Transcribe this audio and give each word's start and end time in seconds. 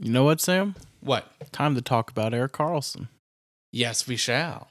You 0.00 0.12
know 0.12 0.22
what, 0.22 0.40
Sam? 0.40 0.76
What? 1.00 1.26
Time 1.50 1.74
to 1.74 1.82
talk 1.82 2.08
about 2.08 2.32
Erik 2.32 2.52
Karlsson. 2.52 3.08
Yes, 3.72 4.06
we 4.06 4.14
shall. 4.14 4.68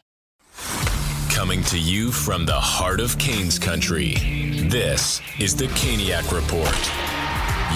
Coming 1.30 1.64
to 1.66 1.78
you 1.78 2.14
from 2.14 2.46
the 2.46 2.54
heart 2.54 3.02
of 3.02 3.18
Canes 3.20 3.60
country, 3.60 4.16
this 4.70 5.22
is 5.38 5.54
the 5.54 5.68
Caniac 5.68 6.32
Report. 6.32 6.74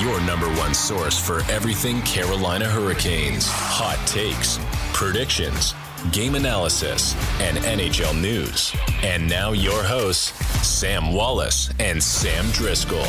Your 0.01 0.21
number 0.21 0.47
one 0.61 0.73
source 0.73 1.19
for 1.19 1.39
everything 1.51 2.01
Carolina 2.03 2.65
Hurricanes, 2.69 3.47
hot 3.49 4.01
takes, 4.07 4.57
predictions, 4.93 5.75
game 6.13 6.35
analysis, 6.35 7.15
and 7.41 7.57
NHL 7.57 8.19
news. 8.19 8.73
And 9.03 9.29
now 9.29 9.51
your 9.51 9.83
hosts, 9.83 10.31
Sam 10.65 11.13
Wallace 11.13 11.69
and 11.79 12.01
Sam 12.01 12.49
Driscoll. 12.51 13.05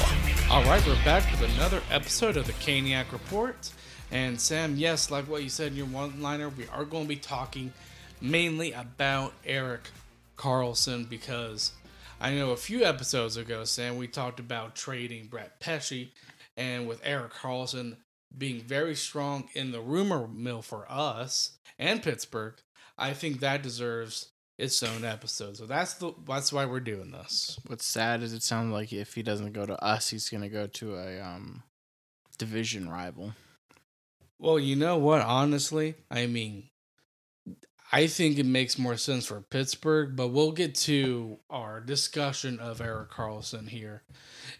All 0.51 0.65
right, 0.65 0.85
we're 0.85 1.03
back 1.05 1.31
with 1.31 1.49
another 1.55 1.81
episode 1.93 2.37
of 2.37 2.49
the 2.49 2.53
Caniac 2.55 3.13
Report. 3.13 3.71
And 4.13 4.39
Sam, 4.39 4.77
yes, 4.77 5.11
like 5.11 5.25
what 5.25 5.43
you 5.43 5.49
said 5.49 5.73
in 5.73 5.79
your 5.79 5.87
one-liner, 5.87 6.51
we 6.51 6.67
are 6.69 6.85
going 6.85 7.05
to 7.05 7.09
be 7.09 7.17
talking 7.17 7.73
mainly 8.21 8.73
about 8.73 9.33
Erik 9.45 9.89
Karlsson 10.37 11.09
because 11.09 11.73
I 12.21 12.35
know 12.35 12.51
a 12.51 12.57
few 12.57 12.85
episodes 12.85 13.39
ago, 13.39 13.65
Sam, 13.65 13.97
we 13.97 14.07
talked 14.07 14.39
about 14.39 14.77
trading 14.77 15.29
Brett 15.29 15.59
Pesce, 15.61 16.13
and 16.59 16.87
with 16.87 17.01
Erik 17.03 17.33
Karlsson 17.33 17.97
being 18.37 18.61
very 18.61 18.95
strong 18.95 19.49
in 19.55 19.73
the 19.73 19.81
rumor 19.81 20.29
mill 20.29 20.61
for 20.61 20.85
us 20.91 21.59
and 21.79 22.03
Pittsburgh, 22.03 22.55
I 22.99 23.15
think 23.15 23.41
that 23.41 23.63
deserves 23.63 24.31
its 24.59 24.83
own 24.83 25.05
episode. 25.05 25.57
So 25.57 25.65
that's 25.65 25.95
the 25.95 26.13
that's 26.27 26.53
why 26.53 26.67
we're 26.67 26.81
doing 26.81 27.11
this. 27.11 27.59
What's 27.67 27.87
sad 27.87 28.23
is 28.23 28.35
it 28.35 28.43
sounds 28.43 28.73
like 28.73 28.93
if 28.93 29.15
he 29.15 29.23
doesn't 29.23 29.53
go 29.53 29.65
to 29.65 29.83
us, 29.83 30.11
he's 30.11 30.29
gonna 30.29 30.51
go 30.51 30.67
to 30.67 30.97
a 30.97 31.21
um 31.21 31.63
division 32.39 32.89
rival. 32.89 33.33
Well, 34.43 34.59
you 34.59 34.75
know 34.75 34.97
what? 34.99 35.21
Honestly, 35.21 35.95
I 36.11 36.27
mean, 36.27 36.65
I 37.93 38.09
think 38.09 38.39
it 38.39 38.45
makes 38.45 38.77
more 38.77 38.97
sense 38.97 39.27
for 39.27 39.41
Pittsburgh, 39.41 40.17
but 40.17 40.31
we'll 40.31 40.51
get 40.51 40.75
to 40.87 41.39
our 41.49 41.81
discussion 41.81 42.59
of 42.59 42.81
Erik 42.81 43.13
Karlsson 43.13 43.69
here 43.69 44.03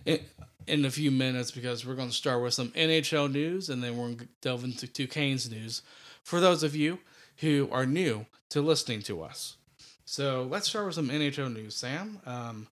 in, 0.07 0.21
in 0.69 0.85
a 0.85 0.91
few 0.91 1.11
minutes 1.11 1.51
because 1.51 1.85
we're 1.85 1.97
going 1.97 2.11
to 2.11 2.15
start 2.15 2.45
with 2.45 2.55
some 2.55 2.69
NHL 2.69 3.33
news 3.33 3.71
and 3.71 3.83
then 3.83 3.97
we're 3.97 4.05
going 4.05 4.19
to 4.19 4.29
delve 4.41 4.63
into 4.63 4.87
two 4.87 5.09
Canes 5.09 5.51
news 5.51 5.83
for 6.23 6.39
those 6.39 6.63
of 6.63 6.77
you 6.77 7.01
who 7.39 7.69
are 7.73 7.85
new 7.85 8.27
to 8.51 8.63
listening 8.63 9.03
to 9.03 9.21
us. 9.21 9.57
So 10.05 10.47
let's 10.49 10.69
start 10.69 10.87
with 10.87 10.95
some 10.95 11.09
NHL 11.09 11.53
news, 11.53 11.75
Sam. 11.75 12.21
Um, 12.25 12.69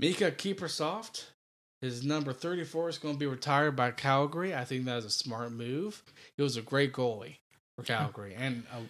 Miikka 0.00 0.32
Kiprusoff, 0.36 1.24
his 1.80 2.04
number 2.04 2.32
34 2.32 2.88
is 2.88 2.98
going 2.98 3.14
to 3.14 3.18
be 3.18 3.26
retired 3.26 3.76
by 3.76 3.90
Calgary. 3.90 4.54
I 4.54 4.64
think 4.64 4.84
that 4.86 4.98
is 4.98 5.04
a 5.04 5.10
smart 5.10 5.52
move. 5.52 6.02
He 6.36 6.42
was 6.42 6.56
a 6.56 6.62
great 6.62 6.92
goalie 6.92 7.36
for 7.76 7.82
Calgary, 7.82 8.34
and 8.36 8.64
uh, 8.72 8.80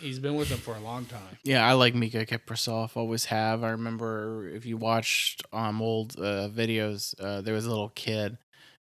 he's 0.00 0.18
been 0.18 0.36
with 0.36 0.48
them 0.48 0.58
for 0.58 0.74
a 0.74 0.80
long 0.80 1.04
time. 1.04 1.38
Yeah, 1.44 1.66
I 1.66 1.74
like 1.74 1.94
Miikka 1.94 2.26
Kiprusoff. 2.26 2.96
Always 2.96 3.26
have. 3.26 3.62
I 3.62 3.70
remember 3.70 4.48
if 4.48 4.64
you 4.64 4.76
watched 4.76 5.42
um 5.52 5.82
old 5.82 6.16
uh, 6.18 6.48
videos, 6.48 7.14
uh, 7.20 7.40
there 7.42 7.54
was 7.54 7.66
a 7.66 7.70
little 7.70 7.90
kid 7.90 8.38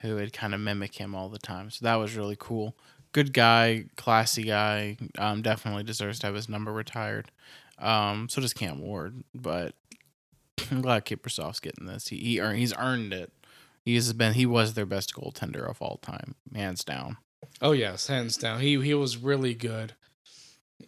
who 0.01 0.15
would 0.15 0.33
kind 0.33 0.53
of 0.53 0.59
mimic 0.59 0.95
him 0.95 1.15
all 1.15 1.29
the 1.29 1.39
time. 1.39 1.71
So 1.71 1.85
that 1.85 1.95
was 1.95 2.15
really 2.15 2.35
cool. 2.37 2.75
Good 3.13 3.33
guy, 3.33 3.85
classy 3.95 4.43
guy. 4.43 4.97
Um, 5.17 5.41
definitely 5.41 5.83
deserves 5.83 6.19
to 6.19 6.27
have 6.27 6.35
his 6.35 6.49
number 6.49 6.71
retired. 6.71 7.31
Um, 7.79 8.27
so 8.29 8.41
does 8.41 8.53
Cam 8.53 8.79
Ward, 8.79 9.23
but 9.33 9.73
I'm 10.71 10.81
glad 10.81 11.05
Kiprusoff's 11.05 11.59
getting 11.59 11.85
this. 11.87 12.09
He, 12.09 12.17
he 12.17 12.41
earned, 12.41 12.59
he's 12.59 12.75
earned 12.77 13.13
it. 13.13 13.31
He's 13.87 14.11
been 14.11 14.33
he 14.33 14.45
was 14.45 14.73
their 14.73 14.85
best 14.85 15.13
goaltender 15.13 15.65
of 15.69 15.81
all 15.81 15.97
time, 16.01 16.35
hands 16.53 16.83
down. 16.83 17.15
Oh 17.61 17.71
yes, 17.71 18.07
hands 18.07 18.35
down. 18.35 18.59
He 18.59 18.81
he 18.81 18.93
was 18.93 19.15
really 19.15 19.53
good. 19.53 19.93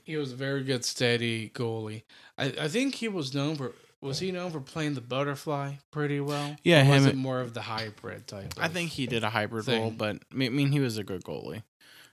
He 0.04 0.18
was 0.18 0.34
a 0.34 0.36
very 0.36 0.66
good, 0.66 0.84
steady 0.84 1.50
goalie. 1.50 2.04
I, 2.38 2.54
I 2.60 2.68
think 2.68 2.96
he 2.96 3.08
was 3.08 3.34
known 3.34 3.56
for 3.56 3.72
was 4.02 4.20
he 4.20 4.34
known 4.34 4.52
for 4.52 4.60
playing 4.60 4.96
the 4.96 5.02
butterfly 5.02 5.76
pretty 5.92 6.20
well? 6.20 6.58
Yeah, 6.62 6.86
Or 6.86 6.92
was 6.96 7.06
him 7.06 7.12
it 7.12 7.16
more 7.16 7.40
of 7.40 7.54
the 7.54 7.62
hybrid 7.62 8.28
type? 8.28 8.54
I 8.58 8.68
think 8.68 8.90
he 8.90 9.08
did 9.08 9.24
a 9.24 9.30
hybrid 9.30 9.70
role, 9.70 9.92
but 9.92 10.18
I 10.34 10.36
mean 10.50 10.74
he 10.74 10.82
was 10.82 10.98
a 10.98 11.04
good 11.06 11.24
goalie. 11.24 11.64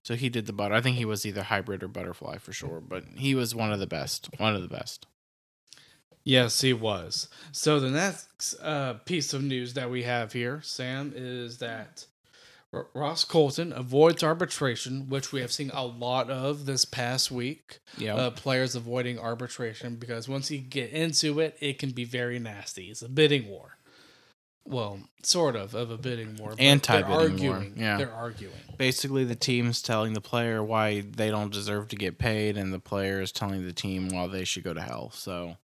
So 0.04 0.14
he 0.14 0.28
did 0.28 0.46
the 0.46 0.52
butter. 0.52 0.72
I 0.72 0.80
think 0.80 0.98
he 0.98 1.04
was 1.04 1.26
either 1.26 1.42
hybrid 1.42 1.82
or 1.82 1.88
butterfly 1.88 2.38
for 2.38 2.52
sure, 2.52 2.80
but 2.80 3.02
he 3.16 3.34
was 3.34 3.56
one 3.56 3.72
of 3.72 3.80
the 3.80 3.88
best. 3.88 4.28
One 4.38 4.54
of 4.54 4.62
the 4.62 4.68
best. 4.68 5.08
Yes, 6.26 6.60
he 6.60 6.72
was. 6.72 7.28
So 7.52 7.78
the 7.78 7.88
next 7.88 8.56
uh, 8.60 8.94
piece 9.04 9.32
of 9.32 9.44
news 9.44 9.74
that 9.74 9.88
we 9.90 10.02
have 10.02 10.32
here, 10.32 10.60
Sam, 10.64 11.12
is 11.14 11.58
that 11.58 12.06
R- 12.72 12.88
Ross 12.94 13.24
Colton 13.24 13.72
avoids 13.72 14.24
arbitration, 14.24 15.08
which 15.08 15.30
we 15.32 15.40
have 15.40 15.52
seen 15.52 15.70
a 15.72 15.86
lot 15.86 16.28
of 16.28 16.66
this 16.66 16.84
past 16.84 17.30
week. 17.30 17.78
Yeah. 17.96 18.16
Uh, 18.16 18.30
players 18.30 18.74
avoiding 18.74 19.20
arbitration 19.20 19.94
because 19.96 20.28
once 20.28 20.50
you 20.50 20.58
get 20.58 20.90
into 20.90 21.38
it, 21.38 21.56
it 21.60 21.78
can 21.78 21.90
be 21.92 22.04
very 22.04 22.40
nasty. 22.40 22.86
It's 22.86 23.02
a 23.02 23.08
bidding 23.08 23.46
war. 23.48 23.76
Well, 24.64 24.98
sort 25.22 25.54
of 25.54 25.76
of 25.76 25.92
a 25.92 25.96
bidding 25.96 26.38
war. 26.38 26.48
but 26.50 26.58
they're 26.58 26.66
Anti-bidding 26.72 27.08
war, 27.46 27.54
arguing. 27.54 27.74
yeah. 27.76 27.98
they're 27.98 28.12
arguing. 28.12 28.52
Basically 28.76 29.22
the 29.22 29.36
team's 29.36 29.80
telling 29.80 30.12
the 30.14 30.20
player 30.20 30.60
why 30.60 31.02
they 31.02 31.30
don't 31.30 31.52
deserve 31.52 31.86
to 31.90 31.96
get 31.96 32.18
paid 32.18 32.56
and 32.56 32.72
the 32.72 32.80
player 32.80 33.20
is 33.20 33.30
telling 33.30 33.64
the 33.64 33.72
team 33.72 34.08
why 34.08 34.26
they 34.26 34.42
should 34.42 34.64
go 34.64 34.74
to 34.74 34.80
hell. 34.82 35.12
So 35.14 35.56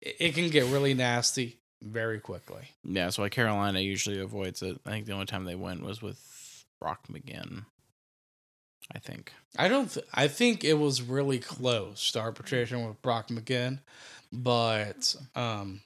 It, 0.00 0.34
can 0.34 0.50
get 0.50 0.66
really 0.66 0.94
nasty 0.94 1.58
very 1.82 2.20
quickly. 2.20 2.62
yeah, 2.84 3.04
that's 3.04 3.18
why 3.18 3.28
Carolina 3.28 3.80
usually 3.80 4.20
avoids 4.20 4.62
it. 4.62 4.80
I 4.86 4.90
think 4.90 5.06
the 5.06 5.12
only 5.12 5.26
time 5.26 5.44
they 5.44 5.54
went 5.54 5.82
was 5.82 6.00
with 6.00 6.64
Brock 6.80 7.08
McGinn. 7.10 7.64
I 8.94 8.98
think. 9.00 9.32
I 9.58 9.66
don't. 9.68 9.90
Th- 9.92 10.06
I 10.14 10.28
think 10.28 10.62
it 10.62 10.74
was 10.74 11.02
really 11.02 11.40
close 11.40 12.12
to 12.12 12.20
arbitration 12.20 12.86
with 12.86 13.02
Brock 13.02 13.28
McGinn, 13.28 13.80
but 14.32 15.16
um, 15.34 15.80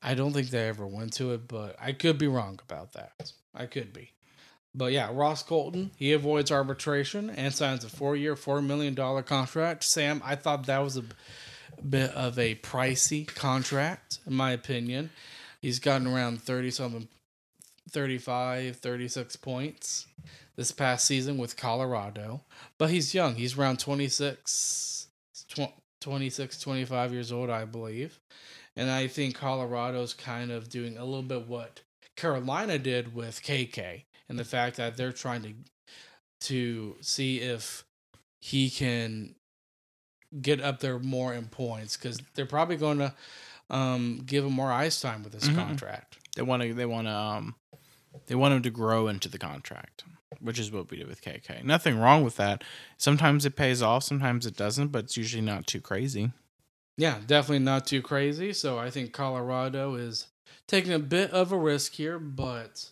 I 0.00 0.14
don't 0.14 0.32
think 0.32 0.50
they 0.50 0.68
ever 0.68 0.86
went 0.86 1.14
to 1.14 1.32
it. 1.32 1.48
But 1.48 1.74
I 1.80 1.92
could 1.92 2.18
be 2.18 2.28
wrong 2.28 2.60
about 2.68 2.92
that. 2.92 3.32
I 3.54 3.66
could 3.66 3.92
be. 3.92 4.12
But 4.74 4.92
yeah, 4.92 5.10
Ross 5.12 5.42
Colton 5.42 5.90
he 5.96 6.12
avoids 6.12 6.50
arbitration 6.50 7.28
and 7.28 7.52
signs 7.52 7.84
a 7.84 7.88
four-year, 7.88 8.36
four 8.36 8.62
million 8.62 8.94
dollar 8.94 9.22
contract. 9.22 9.84
Sam, 9.84 10.22
I 10.24 10.36
thought 10.36 10.66
that 10.66 10.78
was 10.78 10.96
a 10.96 11.02
bit 11.88 12.10
of 12.10 12.38
a 12.38 12.54
pricey 12.56 13.26
contract, 13.26 14.18
in 14.26 14.34
my 14.34 14.52
opinion. 14.52 15.10
He's 15.60 15.78
gotten 15.78 16.06
around 16.06 16.42
thirty 16.42 16.70
something, 16.70 17.08
35, 17.90 18.76
36 18.76 19.36
points 19.36 20.06
this 20.56 20.72
past 20.72 21.06
season 21.06 21.38
with 21.38 21.56
Colorado. 21.56 22.42
But 22.78 22.90
he's 22.90 23.14
young. 23.14 23.34
He's 23.36 23.56
around 23.56 23.78
26, 23.78 25.06
tw- 25.48 25.72
26, 26.00 26.60
25 26.60 27.12
years 27.12 27.32
old, 27.32 27.50
I 27.50 27.64
believe. 27.64 28.18
And 28.76 28.90
I 28.90 29.06
think 29.06 29.36
Colorado's 29.36 30.14
kind 30.14 30.50
of 30.50 30.68
doing 30.68 30.96
a 30.96 31.04
little 31.04 31.22
bit 31.22 31.46
what 31.46 31.82
Carolina 32.16 32.78
did 32.78 33.14
with 33.14 33.42
KK 33.42 34.04
and 34.28 34.38
the 34.38 34.44
fact 34.44 34.76
that 34.76 34.96
they're 34.96 35.12
trying 35.12 35.42
to 35.42 35.54
to 36.40 36.96
see 37.00 37.38
if 37.38 37.84
he 38.40 38.68
can 38.68 39.36
get 40.40 40.60
up 40.60 40.80
there 40.80 40.98
more 40.98 41.34
in 41.34 41.46
points 41.46 41.96
because 41.96 42.18
they're 42.34 42.46
probably 42.46 42.76
going 42.76 42.98
to 42.98 43.14
um, 43.70 44.22
give 44.26 44.44
him 44.44 44.52
more 44.52 44.70
ice 44.72 45.00
time 45.00 45.22
with 45.22 45.32
this 45.32 45.48
Mhm. 45.48 45.54
contract. 45.54 46.18
They 46.36 46.42
want 46.42 46.62
to. 46.62 46.72
They 46.74 46.86
want 46.86 47.06
to. 47.06 47.12
Um, 47.14 47.54
they 48.26 48.34
want 48.34 48.54
him 48.54 48.62
to 48.62 48.70
grow 48.70 49.08
into 49.08 49.28
the 49.28 49.38
contract, 49.38 50.04
which 50.40 50.58
is 50.58 50.70
what 50.70 50.90
we 50.90 50.98
did 50.98 51.08
with 51.08 51.22
KK. 51.22 51.62
Nothing 51.64 51.98
wrong 51.98 52.22
with 52.22 52.36
that. 52.36 52.62
Sometimes 52.98 53.44
it 53.46 53.56
pays 53.56 53.80
off, 53.82 54.04
sometimes 54.04 54.44
it 54.46 54.56
doesn't, 54.56 54.88
but 54.88 55.04
it's 55.04 55.16
usually 55.16 55.42
not 55.42 55.66
too 55.66 55.80
crazy. 55.80 56.32
Yeah, 56.98 57.20
definitely 57.26 57.60
not 57.60 57.86
too 57.86 58.02
crazy. 58.02 58.52
So 58.52 58.78
I 58.78 58.90
think 58.90 59.12
Colorado 59.12 59.94
is 59.94 60.26
taking 60.66 60.92
a 60.92 60.98
bit 60.98 61.30
of 61.30 61.52
a 61.52 61.58
risk 61.58 61.92
here, 61.94 62.18
but 62.18 62.90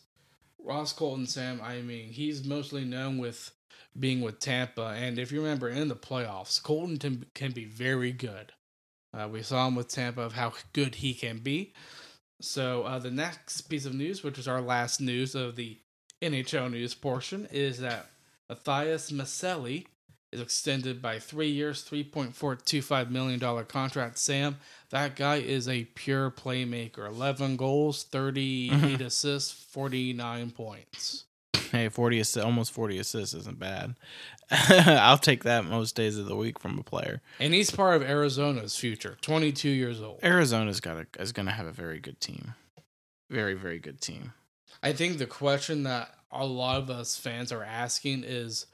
Ross 0.59 0.93
Colton, 0.95 1.27
Sam, 1.27 1.61
I 1.63 1.83
mean, 1.83 2.09
he's 2.09 2.43
mostly 2.45 2.85
known 2.87 3.19
with 3.19 3.53
being 3.99 4.21
with 4.21 4.39
Tampa. 4.41 4.95
And 4.97 5.19
if 5.19 5.33
you 5.33 5.41
remember 5.43 5.69
in 5.69 5.89
the 5.89 5.97
playoffs, 5.97 6.63
Colton 6.63 6.99
can, 6.99 7.27
can 7.35 7.53
be 7.53 7.65
very 7.65 8.13
good. 8.13 8.53
Uh, 9.13 9.29
we 9.31 9.43
saw 9.43 9.67
him 9.67 9.75
with 9.75 9.89
Tampa 9.89 10.23
of 10.23 10.35
how 10.35 10.53
good 10.73 10.97
he 10.97 11.15
can 11.15 11.39
be. 11.39 11.73
So 12.41 12.85
uh, 12.85 12.99
the 12.99 13.11
next 13.11 13.63
piece 13.63 13.85
of 13.87 13.95
news, 13.95 14.23
which 14.23 14.39
is 14.39 14.47
our 14.49 14.61
last 14.61 15.01
news 15.01 15.35
of 15.35 15.57
the 15.57 15.79
NHL 16.23 16.71
news 16.71 16.95
portion, 16.95 17.49
is 17.51 17.81
that 17.81 18.07
Matias 18.49 19.11
Maccelli 19.11 19.87
is 20.33 20.41
extended 20.41 21.03
by 21.03 21.19
three 21.19 21.51
years, 21.51 21.83
$3.425 21.85 23.11
million 23.11 23.65
contract. 23.67 24.17
Sam, 24.19 24.59
that 24.91 25.17
guy 25.17 25.37
is 25.37 25.69
a 25.69 25.85
pure 25.97 26.31
playmaker. 26.31 27.07
11 27.09 27.57
goals, 27.57 28.05
38 28.05 28.71
Mhm. 28.73 29.01
assists, 29.01 29.51
49 29.51 30.51
points. 30.53 31.25
Hey, 31.71 31.89
forty 31.89 32.21
assi- 32.21 32.45
almost 32.45 32.73
forty 32.73 32.99
assists 32.99 33.35
isn't 33.35 33.59
bad. 33.59 33.95
I'll 34.51 35.19
take 35.19 35.45
that 35.45 35.65
most 35.65 35.95
days 35.95 36.19
of 36.19 36.27
the 36.27 36.37
week 36.37 36.59
from 36.59 36.79
a 36.79 36.83
player. 36.83 37.23
And 37.39 37.55
he's 37.55 37.71
part 37.71 37.97
of 37.97 38.03
Arizona's 38.03 38.77
future, 38.77 39.17
22 39.21 39.69
years 39.69 40.03
old. 40.03 40.19
Arizona's 40.25 40.81
got 40.81 40.97
a, 40.97 41.23
is 41.23 41.31
going 41.31 41.47
to 41.47 41.53
have 41.53 41.67
a 41.67 41.73
very 41.73 42.01
good 42.01 42.21
team, 42.21 42.55
very 43.31 43.55
very 43.55 43.79
good 43.79 44.01
team. 44.01 44.33
I 44.83 44.93
think 44.93 45.19
the 45.19 45.27
question 45.27 45.85
that 45.85 46.15
a 46.33 46.45
lot 46.47 46.79
of 46.79 46.91
us 46.91 47.17
fans 47.17 47.53
are 47.53 47.63
asking 47.65 48.25
is 48.25 48.67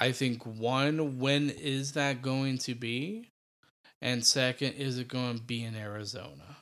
I 0.00 0.12
think 0.12 0.44
one, 0.44 1.18
when 1.18 1.50
is 1.50 1.92
that 1.92 2.20
going 2.20 2.58
to 2.58 2.74
be? 2.74 3.30
And 4.02 4.24
second, 4.24 4.74
is 4.74 4.98
it 4.98 5.08
going 5.08 5.38
to 5.38 5.42
be 5.42 5.64
in 5.64 5.74
Arizona? 5.74 6.56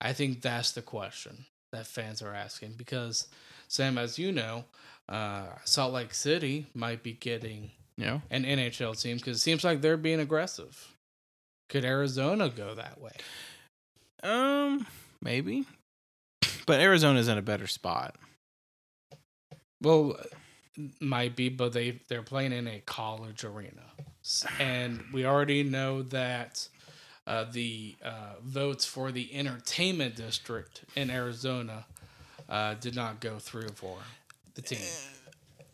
I 0.00 0.12
think 0.12 0.40
that's 0.40 0.72
the 0.72 0.82
question 0.82 1.46
that 1.72 1.86
fans 1.86 2.22
are 2.22 2.34
asking 2.34 2.74
because, 2.76 3.26
Sam, 3.70 3.98
as 3.98 4.18
you 4.18 4.32
know, 4.32 4.64
uh, 5.08 5.44
Salt 5.64 5.92
Lake 5.92 6.12
City 6.12 6.66
might 6.74 7.04
be 7.04 7.12
getting 7.12 7.70
know, 7.96 8.20
an 8.28 8.42
NHL 8.42 9.00
team 9.00 9.16
because 9.16 9.36
it 9.36 9.40
seems 9.40 9.62
like 9.62 9.80
they're 9.80 9.96
being 9.96 10.18
aggressive. 10.18 10.96
Could 11.68 11.84
Arizona 11.84 12.48
go 12.48 12.74
that 12.74 13.00
way? 13.00 13.12
um, 14.24 14.86
maybe, 15.22 15.66
but 16.66 16.80
Arizona's 16.80 17.28
in 17.28 17.38
a 17.38 17.42
better 17.42 17.68
spot. 17.68 18.16
Well, 19.80 20.16
might 20.98 21.36
be, 21.36 21.48
but 21.48 21.72
they 21.72 22.00
they're 22.08 22.22
playing 22.22 22.52
in 22.52 22.66
a 22.66 22.80
college 22.80 23.44
arena, 23.44 23.84
and 24.58 25.04
we 25.12 25.24
already 25.24 25.62
know 25.62 26.02
that 26.02 26.68
uh, 27.24 27.44
the 27.50 27.94
uh, 28.04 28.34
votes 28.42 28.84
for 28.84 29.12
the 29.12 29.32
entertainment 29.32 30.16
district 30.16 30.84
in 30.96 31.08
Arizona 31.08 31.86
uh, 32.50 32.74
did 32.74 32.94
not 32.94 33.20
go 33.20 33.38
through 33.38 33.68
for 33.70 33.96
the 34.54 34.62
team. 34.62 34.78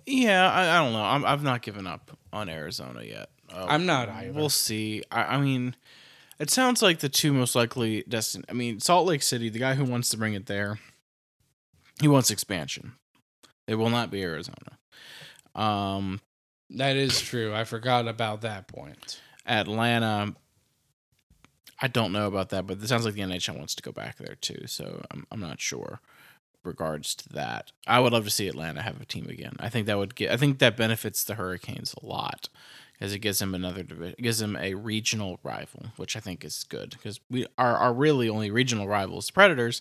Yeah, 0.06 0.49
I, 0.50 0.76
I 0.78 0.82
don't 0.84 0.93
know. 0.93 1.02
I'm, 1.02 1.25
I've 1.25 1.43
not 1.43 1.62
given 1.62 1.87
up 1.87 2.17
on 2.32 2.49
Arizona 2.49 3.02
yet. 3.02 3.28
Uh, 3.52 3.67
I'm 3.69 3.87
not 3.87 4.08
either. 4.08 4.32
We'll 4.32 4.49
see. 4.50 5.02
I, 5.11 5.23
I 5.37 5.40
mean, 5.40 5.75
it 6.38 6.50
sounds 6.50 6.82
like 6.82 7.00
the 7.00 7.08
two 7.08 7.32
most 7.32 7.55
likely 7.56 8.05
destin. 8.08 8.44
I 8.49 8.52
mean, 8.52 8.78
Salt 8.78 9.06
Lake 9.06 9.23
City, 9.23 9.49
the 9.49 9.58
guy 9.58 9.75
who 9.75 9.84
wants 9.84 10.11
to 10.11 10.17
bring 10.17 10.34
it 10.34 10.46
there, 10.46 10.78
he 12.00 12.08
wants 12.08 12.31
expansion. 12.31 12.93
It 13.67 13.76
will 13.76 13.90
not 13.90 14.11
be 14.11 14.23
Arizona. 14.23 14.78
Um, 15.55 16.20
That 16.70 16.96
is 16.96 17.20
true. 17.20 17.52
I 17.55 17.64
forgot 17.64 18.06
about 18.06 18.43
that 18.43 18.69
point. 18.69 19.20
Atlanta, 19.46 20.34
I 21.81 21.88
don't 21.88 22.12
know 22.12 22.26
about 22.26 22.50
that, 22.50 22.67
but 22.67 22.82
it 22.82 22.88
sounds 22.88 23.05
like 23.05 23.14
the 23.14 23.23
NHL 23.23 23.56
wants 23.56 23.75
to 23.76 23.82
go 23.82 23.93
back 23.93 24.19
there 24.19 24.37
too. 24.40 24.67
So 24.67 25.05
I'm 25.11 25.26
I'm 25.32 25.40
not 25.40 25.61
sure. 25.61 26.00
Regards 26.66 27.14
to 27.16 27.28
that, 27.30 27.72
I 27.86 28.00
would 28.00 28.12
love 28.12 28.24
to 28.24 28.30
see 28.30 28.48
Atlanta 28.48 28.82
have 28.82 29.00
a 29.00 29.04
team 29.06 29.26
again. 29.28 29.54
I 29.60 29.68
think 29.68 29.86
that 29.86 29.96
would 29.98 30.14
get. 30.14 30.30
I 30.32 30.36
think 30.36 30.58
that 30.58 30.76
benefits 30.76 31.24
the 31.24 31.34
Hurricanes 31.36 31.94
a 32.02 32.04
lot, 32.04 32.48
because 32.92 33.12
it 33.14 33.20
gives 33.20 33.38
them 33.38 33.54
another 33.54 33.82
division. 33.82 34.16
Gives 34.20 34.38
them 34.40 34.56
a 34.56 34.74
regional 34.74 35.38
rival, 35.42 35.86
which 35.96 36.16
I 36.16 36.20
think 36.20 36.44
is 36.44 36.64
good 36.64 36.90
because 36.90 37.20
we 37.30 37.46
are 37.56 37.76
our 37.76 37.92
really 37.94 38.28
only 38.28 38.50
regional 38.50 38.88
rivals, 38.88 39.26
the 39.28 39.32
Predators, 39.32 39.80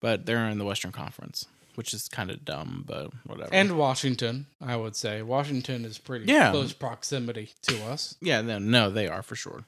but 0.00 0.24
they're 0.26 0.48
in 0.48 0.58
the 0.58 0.64
Western 0.64 0.92
Conference, 0.92 1.46
which 1.74 1.92
is 1.92 2.08
kind 2.08 2.30
of 2.30 2.44
dumb, 2.44 2.84
but 2.86 3.10
whatever. 3.26 3.52
And 3.52 3.76
Washington, 3.76 4.46
I 4.60 4.76
would 4.76 4.94
say 4.96 5.20
Washington 5.22 5.84
is 5.84 5.98
pretty 5.98 6.26
Yeah. 6.26 6.52
close 6.52 6.72
proximity 6.72 7.50
to 7.62 7.82
us. 7.84 8.14
yeah, 8.20 8.40
no, 8.40 8.58
no, 8.58 8.88
they 8.90 9.08
are 9.08 9.22
for 9.22 9.34
sure. 9.36 9.64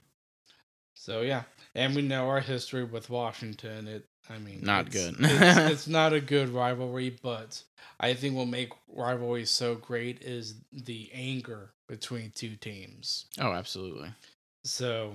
So 0.95 1.23
yeah, 1.23 1.43
and 1.75 1.95
we 1.97 2.03
know 2.03 2.29
our 2.29 2.41
history 2.41 2.85
with 2.85 3.11
Washington. 3.11 3.89
It, 3.89 4.07
I 4.31 4.39
mean, 4.39 4.61
Not 4.63 4.89
it's- 4.89 5.11
good. 5.11 5.17
it's, 5.21 5.73
it's 5.73 5.89
not 5.89 6.13
a 6.13 6.21
good 6.21 6.49
rivalry, 6.51 7.17
but 7.23 7.63
I 8.01 8.15
think 8.15 8.37
what 8.37 8.49
make 8.49 8.71
rivalries 8.89 9.51
so 9.51 9.75
great 9.75 10.23
is 10.23 10.55
the 10.73 11.11
anger 11.13 11.71
between 11.89 12.31
two 12.35 12.57
teams. 12.57 13.27
Oh, 13.41 13.53
absolutely. 13.53 14.11
So 14.65 15.13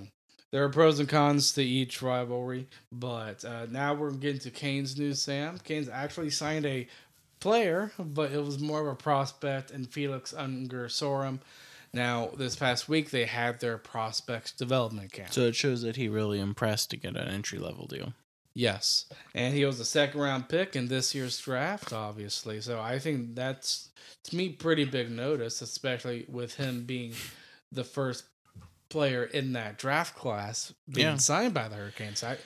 there 0.52 0.64
are 0.64 0.70
pros 0.70 1.00
and 1.00 1.08
cons 1.10 1.54
to 1.54 1.64
each 1.64 2.02
rivalry, 2.02 2.68
but 2.92 3.44
uh, 3.46 3.66
now 3.70 3.94
we're 3.94 4.12
getting 4.12 4.40
to 4.42 4.52
Canes 4.52 4.98
news. 4.98 5.22
Sam 5.22 5.58
Canes 5.60 5.90
actually 5.90 6.30
signed 6.30 6.66
a 6.66 6.88
player, 7.40 7.92
but 7.98 8.32
it 8.32 8.44
was 8.44 8.60
more 8.60 8.82
of 8.82 8.88
a 8.88 8.96
prospect, 8.96 9.72
and 9.72 9.90
Felix 9.90 10.34
Unger 10.34 10.88
Sorum. 10.88 11.40
Now, 11.94 12.30
this 12.38 12.56
past 12.56 12.90
week, 12.90 13.10
they 13.12 13.26
had 13.26 13.60
their 13.62 13.78
prospects 13.78 14.52
development 14.52 15.14
camp. 15.14 15.32
So 15.32 15.42
it 15.42 15.56
shows 15.56 15.82
that 15.84 15.96
he 15.96 16.10
really 16.10 16.40
impressed 16.40 16.90
to 16.92 16.98
get 16.98 17.16
an 17.16 17.28
entry 17.30 17.60
level 17.60 17.88
deal. 17.88 18.14
Yes, 18.58 19.06
and 19.36 19.54
he 19.54 19.66
was 19.66 19.80
a 19.80 19.86
second 19.86 20.20
round 20.20 20.50
pick 20.50 20.76
in 20.76 20.88
this 20.88 21.14
year's 21.14 21.38
draft, 21.40 21.94
obviously. 21.94 22.60
So 22.60 22.80
I 22.82 22.98
think 22.98 23.36
that's 23.36 23.90
to 24.24 24.36
me 24.36 24.50
pretty 24.50 24.84
big 24.84 25.12
notice, 25.12 25.62
especially 25.62 26.26
with 26.28 26.56
him 26.56 26.84
being 26.86 27.14
the 27.72 27.84
first 27.84 28.24
player 28.90 29.24
in 29.26 29.54
that 29.54 29.78
draft 29.78 30.16
class 30.16 30.74
being 30.92 31.06
Yeah. 31.06 31.18
signed 31.18 31.54
by 31.54 31.68
the 31.68 31.76
Hurricanes. 31.76 32.24
I, 32.24 32.38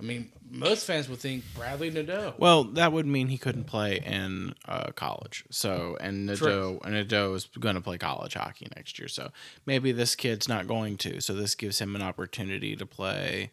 I 0.00 0.02
mean, 0.02 0.32
most 0.50 0.86
fans 0.86 1.08
would 1.08 1.20
think 1.20 1.44
Bradley 1.54 1.90
Nadeau. 1.90 2.34
Well, 2.38 2.64
that 2.64 2.90
would 2.92 3.06
mean 3.06 3.28
he 3.28 3.38
couldn't 3.38 3.64
play 3.64 4.00
in 4.04 4.54
uh, 4.66 4.90
college. 4.96 5.44
So, 5.50 5.96
and 6.00 6.26
Nadeau, 6.26 6.36
True. 6.38 6.80
and 6.82 6.94
Nadeau 6.94 7.34
is 7.34 7.44
going 7.60 7.76
to 7.76 7.80
play 7.80 7.96
college 7.98 8.34
hockey 8.34 8.66
next 8.74 8.98
year. 8.98 9.06
So 9.08 9.30
maybe 9.66 9.92
this 9.92 10.16
kid's 10.16 10.48
not 10.48 10.66
going 10.66 10.96
to. 10.98 11.20
So 11.20 11.32
this 11.34 11.54
gives 11.54 11.78
him 11.78 11.94
an 11.94 12.02
opportunity 12.02 12.74
to 12.74 12.86
play 12.86 13.50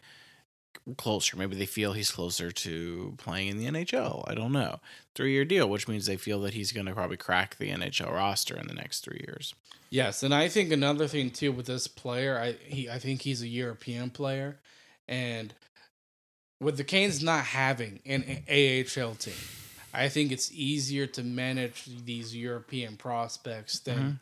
closer. 0.97 1.37
Maybe 1.37 1.55
they 1.55 1.65
feel 1.65 1.93
he's 1.93 2.11
closer 2.11 2.51
to 2.51 3.13
playing 3.17 3.49
in 3.49 3.57
the 3.57 3.65
NHL. 3.65 4.23
I 4.27 4.33
don't 4.35 4.51
know. 4.51 4.79
Three 5.15 5.31
year 5.33 5.45
deal, 5.45 5.69
which 5.69 5.87
means 5.87 6.05
they 6.05 6.17
feel 6.17 6.39
that 6.41 6.53
he's 6.53 6.71
going 6.71 6.85
to 6.85 6.93
probably 6.93 7.17
crack 7.17 7.57
the 7.57 7.69
NHL 7.69 8.11
roster 8.13 8.57
in 8.57 8.67
the 8.67 8.73
next 8.73 9.01
three 9.01 9.23
years. 9.27 9.53
Yes, 9.89 10.21
and 10.23 10.33
I 10.33 10.49
think 10.49 10.71
another 10.71 11.07
thing 11.07 11.29
too 11.31 11.51
with 11.51 11.65
this 11.65 11.87
player, 11.87 12.37
I 12.37 12.51
he 12.63 12.89
I 12.89 12.99
think 12.99 13.21
he's 13.21 13.41
a 13.41 13.47
European 13.47 14.09
player, 14.09 14.59
and 15.07 15.53
with 16.59 16.77
the 16.77 16.83
Canes 16.83 17.23
not 17.23 17.45
having 17.45 17.99
an 18.05 18.23
AHL 18.49 19.15
team, 19.15 19.33
I 19.93 20.09
think 20.09 20.31
it's 20.31 20.51
easier 20.51 21.07
to 21.07 21.23
manage 21.23 21.85
these 22.05 22.35
European 22.35 22.97
prospects 22.97 23.79
than 23.79 23.97
Mhm. 23.97 24.19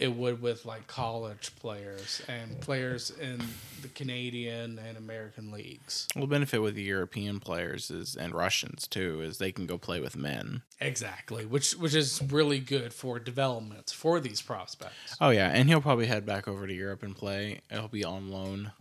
It 0.00 0.16
would 0.16 0.40
with 0.40 0.64
like 0.64 0.86
college 0.86 1.54
players 1.60 2.22
and 2.26 2.58
players 2.62 3.10
in 3.20 3.38
the 3.82 3.88
Canadian 3.88 4.78
and 4.78 4.96
American 4.96 5.52
leagues. 5.52 6.08
Well, 6.16 6.24
the 6.24 6.30
benefit 6.30 6.62
with 6.62 6.74
the 6.74 6.82
European 6.82 7.38
players 7.38 7.90
is 7.90 8.16
and 8.16 8.34
Russians 8.34 8.88
too 8.88 9.20
is 9.20 9.36
they 9.36 9.52
can 9.52 9.66
go 9.66 9.76
play 9.76 10.00
with 10.00 10.16
men. 10.16 10.62
Exactly, 10.80 11.44
which 11.44 11.72
which 11.72 11.94
is 11.94 12.22
really 12.30 12.60
good 12.60 12.94
for 12.94 13.18
development 13.18 13.90
for 13.90 14.20
these 14.20 14.40
prospects. 14.40 15.16
Oh 15.20 15.28
yeah, 15.28 15.48
and 15.48 15.68
he'll 15.68 15.82
probably 15.82 16.06
head 16.06 16.24
back 16.24 16.48
over 16.48 16.66
to 16.66 16.72
Europe 16.72 17.02
and 17.02 17.14
play. 17.14 17.60
He'll 17.70 17.88
be 17.88 18.04
on 18.04 18.30
loan 18.30 18.72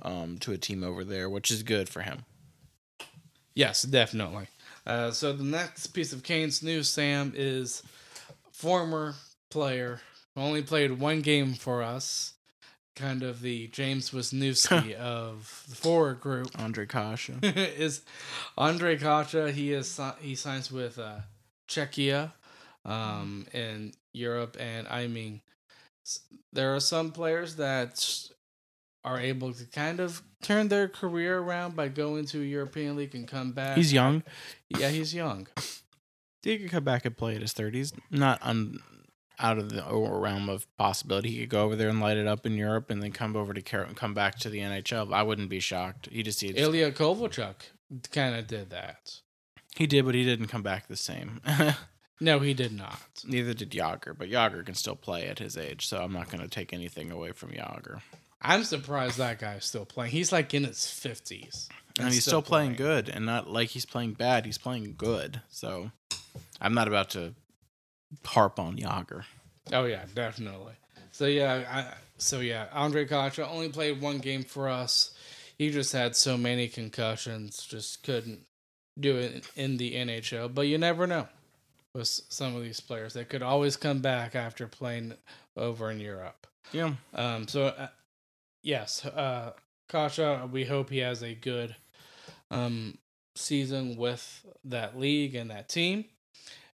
um, 0.00 0.38
to 0.38 0.52
a 0.52 0.58
team 0.58 0.82
over 0.82 1.04
there, 1.04 1.28
which 1.28 1.50
is 1.50 1.62
good 1.62 1.88
for 1.88 2.00
him. 2.00 2.24
Yes, 3.54 3.82
definitely. 3.82 4.48
Uh, 4.86 5.10
so 5.10 5.34
the 5.34 5.44
next 5.44 5.88
piece 5.88 6.14
of 6.14 6.22
Canes 6.22 6.62
news, 6.62 6.88
Sam, 6.88 7.32
is 7.36 7.82
former 8.52 9.14
player 9.50 10.00
only 10.36 10.62
played 10.62 10.98
one 10.98 11.20
game 11.20 11.54
for 11.54 11.82
us, 11.82 12.34
kind 12.96 13.22
of 13.22 13.40
the 13.40 13.68
James 13.68 14.10
Wisniewski 14.10 14.94
of 14.98 15.64
the 15.68 15.76
forward 15.76 16.20
group, 16.20 16.50
Andre 16.58 16.86
Kase. 16.86 17.30
is 17.42 18.02
Andre 18.56 18.96
Kase. 18.96 19.54
He 19.54 19.72
is 19.72 20.00
he 20.20 20.34
signs 20.34 20.70
with 20.70 20.98
uh, 20.98 21.20
Czechia 21.68 22.32
um, 22.84 23.46
in 23.52 23.92
Europe, 24.12 24.56
and 24.58 24.88
I 24.88 25.06
mean, 25.06 25.40
there 26.52 26.74
are 26.74 26.80
some 26.80 27.12
players 27.12 27.56
that 27.56 28.28
are 29.04 29.20
able 29.20 29.52
to 29.52 29.64
kind 29.66 30.00
of 30.00 30.22
turn 30.42 30.68
their 30.68 30.88
career 30.88 31.38
around 31.38 31.76
by 31.76 31.88
going 31.88 32.24
to 32.24 32.40
a 32.40 32.44
European 32.44 32.96
league 32.96 33.14
and 33.14 33.28
come 33.28 33.52
back. 33.52 33.76
He's 33.76 33.92
young. 33.92 34.22
Yeah, 34.70 34.88
he's 34.88 35.14
young. 35.14 35.46
He 36.42 36.58
could 36.58 36.70
come 36.70 36.84
back 36.84 37.04
and 37.04 37.16
play 37.16 37.36
at 37.36 37.42
his 37.42 37.52
thirties. 37.52 37.92
Not 38.10 38.38
un, 38.42 38.80
out 39.38 39.58
of 39.58 39.70
the 39.70 39.82
realm 39.82 40.48
of 40.48 40.66
possibility. 40.76 41.30
He 41.30 41.40
could 41.40 41.48
go 41.50 41.64
over 41.64 41.76
there 41.76 41.88
and 41.88 42.00
light 42.00 42.16
it 42.16 42.26
up 42.26 42.46
in 42.46 42.54
Europe, 42.54 42.90
and 42.90 43.02
then 43.02 43.12
come 43.12 43.36
over 43.36 43.52
to 43.52 43.62
Car- 43.62 43.82
and 43.82 43.96
come 43.96 44.14
back 44.14 44.38
to 44.40 44.48
the 44.48 44.60
NHL. 44.60 45.12
I 45.12 45.22
wouldn't 45.22 45.48
be 45.48 45.60
shocked. 45.60 46.08
He 46.10 46.22
just 46.22 46.40
he, 46.40 46.48
Ilya 46.48 46.92
Kovalchuk 46.92 47.54
kind 48.12 48.34
of 48.34 48.46
did 48.46 48.70
that. 48.70 49.20
he 49.76 49.86
did, 49.86 50.04
but 50.04 50.14
he 50.14 50.24
didn't 50.24 50.48
come 50.48 50.62
back 50.62 50.86
the 50.88 50.96
same. 50.96 51.40
No, 52.20 52.38
he 52.38 52.54
did 52.54 52.72
not. 52.72 53.00
Neither 53.26 53.54
did 53.54 53.72
Jagr, 53.72 54.16
but 54.16 54.30
Jagr 54.30 54.64
can 54.64 54.76
still 54.76 54.94
play 54.94 55.26
at 55.26 55.40
his 55.40 55.58
age, 55.58 55.88
so 55.88 56.00
I'm 56.00 56.12
not 56.12 56.30
going 56.30 56.42
to 56.42 56.48
take 56.48 56.72
anything 56.72 57.10
away 57.10 57.32
from 57.32 57.50
Jagr. 57.50 58.02
I'm 58.40 58.62
surprised 58.62 59.18
that 59.18 59.40
guy's 59.40 59.64
still 59.64 59.84
playing. 59.84 60.12
He's 60.12 60.30
like 60.30 60.54
in 60.54 60.62
his 60.62 60.88
fifties, 60.88 61.68
and 61.98 62.12
he's 62.12 62.24
still 62.24 62.40
playing 62.40 62.74
good 62.74 63.08
and 63.08 63.26
not 63.26 63.50
like 63.50 63.70
he's 63.70 63.86
playing 63.86 64.12
bad 64.12 64.44
he's 64.46 64.58
playing 64.58 64.94
good 64.96 65.40
so 65.48 65.90
i'm 66.60 66.74
not 66.74 66.88
about 66.88 67.10
to 67.10 67.34
harp 68.24 68.58
on 68.58 68.76
Jagr. 68.76 69.24
Oh 69.72 69.84
yeah, 69.84 70.04
definitely. 70.14 70.74
So 71.10 71.26
yeah, 71.26 71.64
I, 71.70 71.94
so 72.18 72.40
yeah, 72.40 72.66
Andre 72.72 73.06
Kase 73.06 73.38
only 73.38 73.68
played 73.68 74.00
one 74.00 74.18
game 74.18 74.44
for 74.44 74.68
us. 74.68 75.14
He 75.58 75.70
just 75.70 75.92
had 75.92 76.16
so 76.16 76.36
many 76.36 76.68
concussions, 76.68 77.64
just 77.64 78.02
couldn't 78.02 78.40
do 78.98 79.16
it 79.16 79.48
in 79.56 79.76
the 79.76 79.94
NHL. 79.94 80.52
But 80.52 80.62
you 80.62 80.78
never 80.78 81.06
know 81.06 81.28
with 81.94 82.08
some 82.08 82.56
of 82.56 82.62
these 82.62 82.80
players; 82.80 83.14
they 83.14 83.24
could 83.24 83.42
always 83.42 83.76
come 83.76 84.00
back 84.00 84.34
after 84.34 84.66
playing 84.66 85.14
over 85.56 85.90
in 85.90 86.00
Europe. 86.00 86.46
yeah 86.72 86.94
Um, 87.14 87.46
so 87.48 87.66
uh, 87.66 87.88
yes, 88.62 89.04
uh, 89.04 89.52
Kase, 89.88 90.50
we 90.50 90.64
hope 90.64 90.90
he 90.90 90.98
has 90.98 91.22
a 91.22 91.34
good 91.34 91.76
um 92.50 92.98
season 93.36 93.96
with 93.96 94.44
that 94.64 94.98
league 94.98 95.34
and 95.34 95.50
that 95.50 95.68
team. 95.68 96.04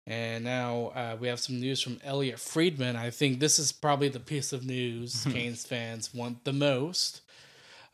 And 0.07 0.43
now 0.43 0.91
uh, 0.95 1.17
we 1.19 1.27
have 1.27 1.39
some 1.39 1.59
news 1.59 1.81
from 1.81 1.99
Elliot 2.03 2.39
Friedman. 2.39 2.95
I 2.95 3.11
think 3.11 3.39
this 3.39 3.59
is 3.59 3.71
probably 3.71 4.09
the 4.09 4.19
piece 4.19 4.51
of 4.51 4.65
news 4.65 5.25
Canes 5.31 5.65
fans 5.65 6.13
want 6.13 6.43
the 6.43 6.53
most 6.53 7.21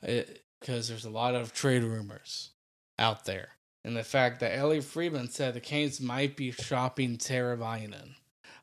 because 0.02 0.88
there's 0.88 1.06
a 1.06 1.10
lot 1.10 1.36
of 1.36 1.54
trade 1.54 1.84
rumors 1.84 2.52
out 2.98 3.26
there. 3.26 3.50
And 3.84 3.96
the 3.96 4.04
fact 4.04 4.40
that 4.40 4.58
Elliot 4.58 4.84
Friedman 4.84 5.30
said 5.30 5.54
the 5.54 5.60
Canes 5.60 6.02
might 6.02 6.36
be 6.36 6.52
shopping 6.52 7.18
Teravainen. 7.18 8.16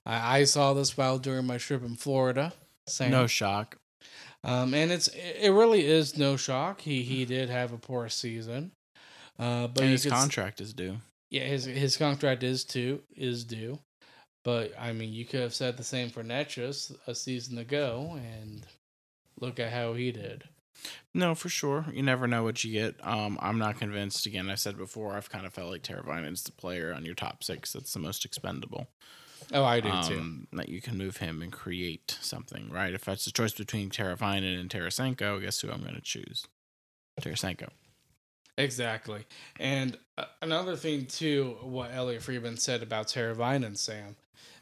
I, 0.04 0.40
I 0.40 0.44
saw 0.44 0.74
this 0.74 0.96
while 0.96 1.18
during 1.18 1.46
my 1.46 1.58
trip 1.58 1.82
in 1.82 1.96
Florida. 1.96 2.52
Same. 2.86 3.10
No 3.10 3.26
shock. 3.26 3.78
Um, 4.42 4.74
and 4.74 4.92
it's 4.92 5.08
it 5.08 5.50
really 5.50 5.86
is 5.86 6.18
no 6.18 6.36
shock. 6.36 6.82
He 6.82 7.02
he 7.02 7.24
did 7.24 7.48
have 7.48 7.72
a 7.72 7.78
poor 7.78 8.10
season, 8.10 8.72
uh, 9.38 9.68
but 9.68 9.82
and 9.82 9.92
his 9.92 10.02
could 10.02 10.12
contract 10.12 10.60
is 10.60 10.74
due. 10.74 10.98
Yeah, 11.34 11.46
his 11.46 11.64
his 11.64 11.96
contract 11.96 12.44
is 12.44 12.64
too 12.64 13.00
is 13.16 13.42
due, 13.42 13.80
but 14.44 14.72
I 14.78 14.92
mean, 14.92 15.12
you 15.12 15.24
could 15.24 15.40
have 15.40 15.52
said 15.52 15.76
the 15.76 15.82
same 15.82 16.08
for 16.08 16.22
Necas 16.22 16.94
a 17.08 17.14
season 17.16 17.58
ago, 17.58 18.16
and 18.38 18.64
look 19.40 19.58
at 19.58 19.72
how 19.72 19.94
he 19.94 20.12
did. 20.12 20.44
No, 21.12 21.34
for 21.34 21.48
sure. 21.48 21.86
You 21.92 22.04
never 22.04 22.28
know 22.28 22.44
what 22.44 22.62
you 22.62 22.70
get. 22.70 22.94
Um, 23.04 23.36
I'm 23.42 23.58
not 23.58 23.80
convinced. 23.80 24.26
Again, 24.26 24.48
I 24.48 24.54
said 24.54 24.76
before, 24.76 25.14
I've 25.16 25.28
kind 25.28 25.44
of 25.44 25.52
felt 25.52 25.72
like 25.72 25.82
Teravainen 25.82 26.34
is 26.34 26.44
the 26.44 26.52
player 26.52 26.94
on 26.94 27.04
your 27.04 27.16
top 27.16 27.42
six 27.42 27.72
that's 27.72 27.92
the 27.92 27.98
most 27.98 28.24
expendable. 28.24 28.86
Oh, 29.52 29.64
I 29.64 29.80
do 29.80 29.88
too. 30.06 30.20
um, 30.20 30.46
that 30.52 30.68
you 30.68 30.80
can 30.80 30.96
move 30.96 31.16
him 31.16 31.42
and 31.42 31.50
create 31.50 32.16
something, 32.20 32.70
right? 32.70 32.94
If 32.94 33.06
that's 33.06 33.26
a 33.26 33.32
choice 33.32 33.54
between 33.54 33.90
Teravainen 33.90 34.60
and 34.60 34.70
Tarasenko, 34.70 35.40
guess 35.40 35.60
who 35.60 35.72
I'm 35.72 35.82
going 35.82 35.96
to 35.96 36.00
choose? 36.00 36.46
Tarasenko. 37.20 37.70
Exactly. 38.56 39.24
And 39.58 39.98
uh, 40.16 40.26
another 40.42 40.76
thing 40.76 41.06
too, 41.06 41.56
what 41.62 41.90
Elliot 41.92 42.22
Friedman 42.22 42.56
said 42.56 42.82
about 42.82 43.08
Teravainen, 43.08 43.76
Sam, 43.76 44.16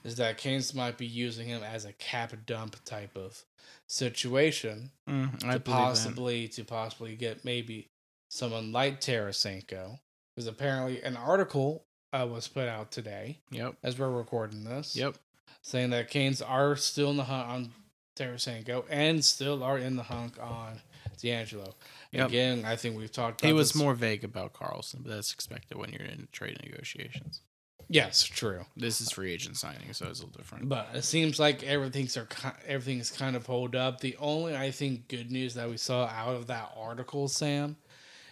is 0.05 0.17
that 0.17 0.39
Canes 0.39 0.75
might 0.75 0.97
be 0.99 1.07
using 1.07 1.47
him 1.49 1.63
as 1.63 1.85
a 1.85 1.93
cap 1.93 2.33
dump 2.47 2.77
type 2.85 3.17
of 3.17 3.43
situation 3.87 4.91
Mm, 5.09 5.33
to 5.33 5.47
believe 5.47 5.53
that. 5.53 5.65
possibly 5.67 6.49
to 6.49 6.65
possibly 6.65 7.15
get 7.17 7.45
maybe 7.45 7.89
someone 8.31 8.73
like 8.73 9.01
Tarasenko. 9.01 9.99
Because 10.35 10.47
apparently 10.47 11.03
an 11.03 11.17
article 11.17 11.85
uh, 12.15 12.27
was 12.31 12.49
put 12.49 12.69
out 12.69 12.91
today 12.91 13.39
Yep. 13.51 13.75
as 13.83 13.99
we're 13.99 14.11
recording 14.11 14.65
this. 14.65 14.97
Yep. 14.97 15.17
Saying 15.63 15.91
that 15.91 16.09
Canes 16.11 16.41
are 16.41 16.75
still 16.77 17.11
in 17.11 17.19
the 17.19 17.25
hunt 17.25 17.49
on 17.49 17.71
Tarasenko 18.17 18.85
and 18.89 19.23
still 19.25 19.63
are 19.63 19.79
in 19.79 19.97
the 19.97 20.03
hunt 20.05 20.39
on 20.39 20.81
DeAngelo. 21.19 21.73
Yep. 22.13 22.29
Again, 22.29 22.65
I 22.65 22.77
think 22.77 22.97
we've 22.97 23.11
talked 23.13 23.41
about 23.41 23.49
He 23.49 23.53
was 23.53 23.71
this- 23.73 23.77
more 23.83 23.95
vague 23.95 24.25
about 24.25 24.53
Karlsson, 24.53 25.03
but 25.03 25.11
that's 25.15 25.33
expected 25.33 25.77
when 25.79 25.91
you're 25.91 26.07
in 26.07 26.29
trade 26.33 26.59
negotiations. 26.63 27.41
Yes, 27.89 28.23
true. 28.23 28.65
This 28.77 29.01
is 29.03 29.11
free 29.11 29.33
agent 29.33 29.57
signing, 29.59 29.93
so 29.93 30.07
it's 30.09 30.21
a 30.21 30.25
little 30.25 30.39
different. 30.39 30.69
But 30.69 30.89
it 30.95 31.03
seems 31.03 31.39
like 31.39 31.63
everything's 31.63 32.17
are 32.17 32.27
everything's 32.67 33.11
kind 33.11 33.37
of 33.37 33.45
hold 33.47 33.75
up. 33.77 34.01
The 34.01 34.17
only 34.19 34.57
I 34.57 34.71
think 34.71 35.09
good 35.09 35.31
news 35.31 35.55
that 35.55 35.69
we 35.69 35.77
saw 35.77 36.07
out 36.07 36.35
of 36.37 36.47
that 36.47 36.73
article, 36.77 37.29
Sam, 37.29 37.77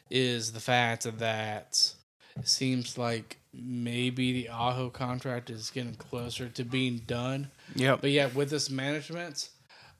is 0.09 0.53
the 0.53 0.61
fact 0.61 1.03
that 1.19 1.93
it 2.39 2.49
seems 2.49 2.97
like 2.97 3.39
maybe 3.53 4.33
the 4.33 4.49
Aho 4.49 4.89
contract 4.89 5.51
is 5.51 5.69
getting 5.71 5.95
closer 5.95 6.49
to 6.49 6.65
being 6.65 6.99
done. 6.99 7.51
Yeah. 7.75 7.97
But 8.01 8.11
yeah, 8.13 8.27
with 8.27 8.49
this 8.51 8.71
management, 8.71 9.51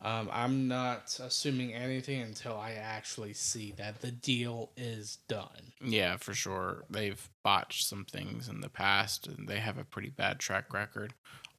um, 0.03 0.31
I'm 0.33 0.67
not 0.67 1.19
assuming 1.23 1.75
anything 1.75 2.23
until 2.23 2.57
I 2.57 2.73
actually 2.73 3.35
see 3.35 3.73
that 3.77 4.01
the 4.01 4.11
deal 4.11 4.71
is 4.77 5.19
done. 5.29 5.73
Yeah, 5.85 6.17
for 6.17 6.33
sure. 6.33 6.85
They've 6.89 7.29
botched 7.43 7.87
some 7.87 8.07
things 8.07 8.49
in 8.49 8.63
the 8.63 8.71
past, 8.71 9.27
and 9.27 9.47
they 9.47 9.59
have 9.59 9.77
a 9.77 9.85
pretty 9.85 10.09
bad 10.09 10.39
track 10.39 10.73
record 10.73 11.13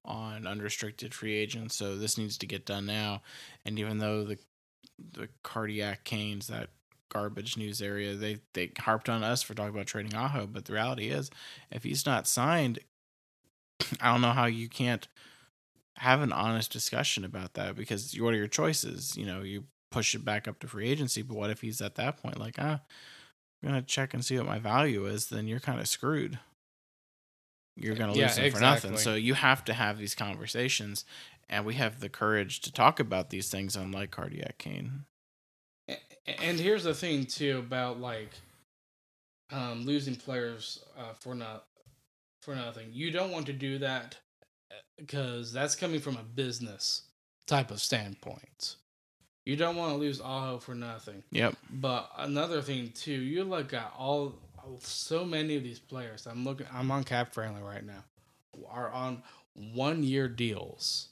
on 0.04 0.48
unrestricted 0.48 1.14
free 1.14 1.36
agents. 1.36 1.76
So 1.76 1.96
this 1.96 2.18
needs 2.18 2.38
to 2.40 2.48
get 2.48 2.66
done 2.66 2.88
now. 2.88 3.22
And 3.64 3.78
even 3.78 4.00
though 4.00 4.24
the 4.24 4.40
the 5.14 5.30
cardiac 5.44 6.04
canes, 6.04 6.48
that 6.48 6.70
garbage 7.10 7.58
news 7.58 7.80
area, 7.80 8.16
they 8.16 8.40
they 8.54 8.72
harped 8.80 9.08
on 9.08 9.24
us 9.24 9.44
for 9.44 9.54
talking 9.54 9.76
about 9.76 9.86
trading 9.86 10.16
Aho, 10.16 10.48
but 10.48 10.66
the 10.66 10.74
reality 10.74 11.10
is, 11.10 11.30
if 11.70 11.84
he's 11.84 12.08
not 12.08 12.28
signed, 12.28 12.80
I 14.02 14.12
don't 14.12 14.22
know 14.22 14.32
how 14.32 14.46
you 14.46 14.68
can't 14.68 15.08
have 15.98 16.22
an 16.22 16.32
honest 16.32 16.72
discussion 16.72 17.26
about 17.26 17.54
that 17.56 17.76
because 17.76 18.18
what 18.20 18.34
are 18.34 18.38
your 18.38 18.48
choices? 18.48 19.16
You 19.18 19.26
know, 19.26 19.42
you 19.42 19.66
push 19.92 20.16
it 20.16 20.24
back 20.26 20.48
up 20.48 20.60
to 20.60 20.68
free 20.68 20.90
agency, 20.90 21.22
but 21.22 21.36
what 21.38 21.50
if 21.50 21.62
he's 21.62 21.82
at 21.82 21.96
that 21.96 22.18
point 22.18 22.40
like, 22.40 22.56
ah, 22.60 22.82
I'm 23.64 23.70
gonna 23.70 23.82
check 23.82 24.14
and 24.14 24.24
see 24.24 24.38
what 24.38 24.48
my 24.48 24.60
value 24.60 25.06
is, 25.06 25.28
then 25.28 25.48
you're 25.48 25.60
kind 25.60 25.80
of 25.80 25.88
screwed. 25.88 26.40
You're 27.76 27.96
gonna 27.96 28.14
Yeah, 28.14 28.28
lose 28.28 28.38
him 28.38 28.52
for 28.52 28.60
nothing. 28.60 28.98
So 28.98 29.16
you 29.16 29.34
have 29.34 29.64
to 29.66 29.74
have 29.74 29.98
these 29.98 30.16
conversations, 30.16 31.06
and 31.50 31.66
we 31.66 31.76
have 31.76 32.00
the 32.00 32.10
courage 32.10 32.62
to 32.62 32.72
talk 32.72 33.00
about 33.00 33.30
these 33.30 33.50
things, 33.50 33.76
unlike 33.76 34.12
cardiac 34.12 34.58
cane. 34.58 35.06
And 36.28 36.60
here's 36.60 36.84
the 36.84 36.94
thing 36.94 37.26
too 37.26 37.60
about 37.60 38.00
like 38.00 38.30
um, 39.52 39.86
losing 39.86 40.16
players 40.16 40.84
uh, 40.98 41.14
for 41.20 41.36
not 41.36 41.66
for 42.42 42.56
nothing. 42.56 42.90
You 42.92 43.12
don't 43.12 43.32
want 43.32 43.46
to 43.48 43.54
do 43.54 43.78
that 43.80 44.18
because 44.98 45.52
that's 45.52 45.76
coming 45.76 46.00
from 46.00 46.18
a 46.18 46.24
business 46.24 47.04
type 47.48 47.72
of 47.72 47.82
standpoint. 47.82 48.76
You 49.46 49.56
don't 49.56 49.76
want 49.76 49.94
to 49.94 49.98
lose 49.98 50.22
Aho 50.22 50.60
for 50.60 50.76
nothing. 50.76 51.24
Yep. 51.32 51.56
But 51.72 52.10
another 52.18 52.62
thing 52.62 52.92
too, 52.94 53.12
you 53.12 53.44
look 53.44 53.74
at 53.74 53.92
all 53.98 54.36
so 54.80 55.26
many 55.26 55.56
of 55.56 55.64
these 55.64 55.80
players. 55.80 56.28
I'm 56.28 56.44
looking. 56.46 56.68
I'm 56.72 56.92
on 56.92 57.04
Cap 57.04 57.34
Friendly 57.34 57.62
right 57.62 57.86
now. 57.86 58.04
Are 58.70 58.92
on 58.92 59.24
one 59.74 60.04
year 60.04 60.28
deals, 60.28 61.10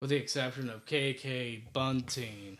with 0.00 0.10
the 0.10 0.16
exception 0.16 0.68
of 0.68 0.84
KK, 0.86 1.72
Bunting, 1.72 2.58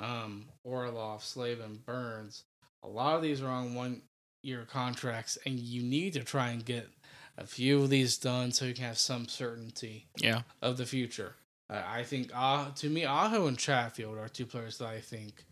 um, 0.00 0.46
Orlov, 0.64 1.24
Slavin, 1.24 1.80
Burns. 1.84 2.44
A 2.82 2.88
lot 2.88 3.16
of 3.16 3.22
these 3.22 3.42
are 3.42 3.48
on 3.48 3.74
one 3.74 4.02
year 4.42 4.66
contracts, 4.68 5.38
and 5.44 5.58
you 5.58 5.82
need 5.82 6.12
to 6.14 6.24
try 6.24 6.48
and 6.48 6.64
get 6.64 6.88
a 7.36 7.46
few 7.46 7.82
of 7.82 7.90
these 7.90 8.16
done 8.16 8.52
so 8.52 8.64
you 8.64 8.74
can 8.74 8.84
have 8.84 8.98
some 8.98 9.26
certainty 9.28 10.06
Yeah. 10.18 10.42
of 10.62 10.76
the 10.76 10.86
future. 10.86 11.34
Uh, 11.70 11.82
I 11.86 12.02
think 12.02 12.30
uh, 12.34 12.70
to 12.76 12.88
me, 12.90 13.04
Aho 13.04 13.46
and 13.46 13.58
Chatfield 13.58 14.18
are 14.18 14.28
two 14.28 14.46
players 14.46 14.78
that 14.78 14.88
I 14.88 15.00
think 15.00 15.44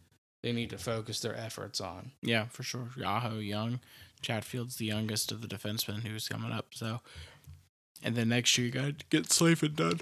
they 0.42 0.52
need 0.52 0.70
to 0.70 0.78
focus 0.78 1.20
their 1.20 1.34
efforts 1.36 1.80
on. 1.80 2.12
Yeah, 2.20 2.46
for 2.46 2.62
sure. 2.62 2.88
Aho 3.04 3.38
young, 3.38 3.80
Chatfield's 4.20 4.76
the 4.76 4.84
youngest 4.86 5.32
of 5.32 5.40
the 5.40 5.48
defensemen 5.48 6.02
who's 6.06 6.28
coming 6.28 6.52
up. 6.52 6.66
So, 6.74 7.00
and 8.02 8.14
then 8.14 8.28
next 8.28 8.56
year 8.58 8.66
you 8.66 8.72
got 8.72 8.98
to 8.98 9.04
get 9.10 9.30
Slavin 9.32 9.74
done. 9.74 10.00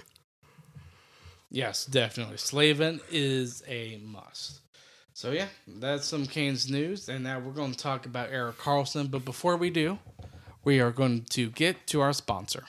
Yes, 1.49 1.85
definitely. 1.85 2.37
Slavin 2.37 3.01
is 3.11 3.63
a 3.67 3.99
must. 4.03 4.59
So 5.13 5.31
yeah, 5.31 5.47
that's 5.67 6.07
some 6.07 6.25
Canes 6.25 6.69
news, 6.69 7.09
and 7.09 7.23
now 7.23 7.39
we're 7.39 7.51
going 7.51 7.73
to 7.73 7.77
talk 7.77 8.05
about 8.05 8.31
Erik 8.31 8.57
Karlsson. 8.57 9.11
But 9.11 9.25
before 9.25 9.57
we 9.57 9.69
do, 9.69 9.99
we 10.63 10.79
are 10.79 10.91
going 10.91 11.25
to 11.31 11.49
get 11.49 11.87
to 11.87 12.01
our 12.01 12.13
sponsor. 12.13 12.65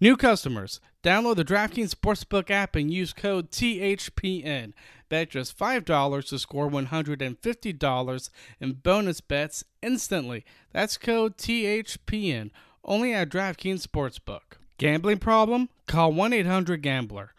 New 0.00 0.16
customers, 0.16 0.80
download 1.04 1.36
the 1.36 1.44
DraftKings 1.44 1.94
Sportsbook 1.94 2.50
app 2.50 2.74
and 2.74 2.92
use 2.92 3.12
code 3.12 3.52
THPN. 3.52 4.72
Bet 5.08 5.30
just 5.30 5.56
$5 5.56 6.28
to 6.28 6.38
score 6.40 6.68
$150 6.68 8.30
in 8.60 8.72
bonus 8.72 9.20
bets 9.20 9.64
instantly. 9.80 10.44
That's 10.72 10.96
code 10.96 11.36
THPN, 11.36 12.50
only 12.84 13.12
at 13.12 13.28
DraftKings 13.28 13.86
Sportsbook. 13.86 14.58
Gambling 14.78 15.18
problem? 15.18 15.68
Call 15.86 16.12
1 16.12 16.32
800 16.32 16.82
Gambler. 16.82 17.31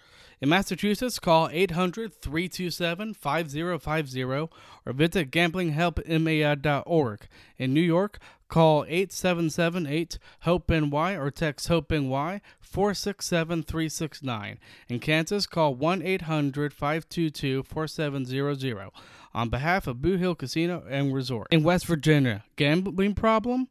In 0.44 0.50
Massachusetts, 0.50 1.20
call 1.20 1.48
800 1.54 2.14
327 2.14 3.14
5050 3.14 4.24
or 4.24 4.50
visit 4.88 5.32
gamblinghelpma.org. 5.32 7.28
In 7.58 7.74
New 7.74 7.80
York, 7.80 8.20
call 8.50 8.84
877 8.84 9.88
8 9.88 10.20
HOPE 10.42 10.70
NY 10.70 11.16
or 11.16 11.32
text 11.32 11.70
HOPE 11.70 11.92
NY 11.92 12.42
467 12.60 13.64
369. 13.64 14.60
In 14.90 15.00
Kansas, 15.00 15.48
call 15.48 15.76
1 15.76 16.02
800 16.02 16.74
522 16.74 17.64
4700 17.64 18.90
on 19.34 19.48
behalf 19.48 19.88
of 19.88 20.02
Boot 20.02 20.20
Hill 20.20 20.36
Casino 20.36 20.84
and 20.90 21.14
Resort. 21.14 21.48
In 21.52 21.64
West 21.64 21.86
Virginia, 21.86 22.44
gambling 22.58 23.16
problem? 23.16 23.70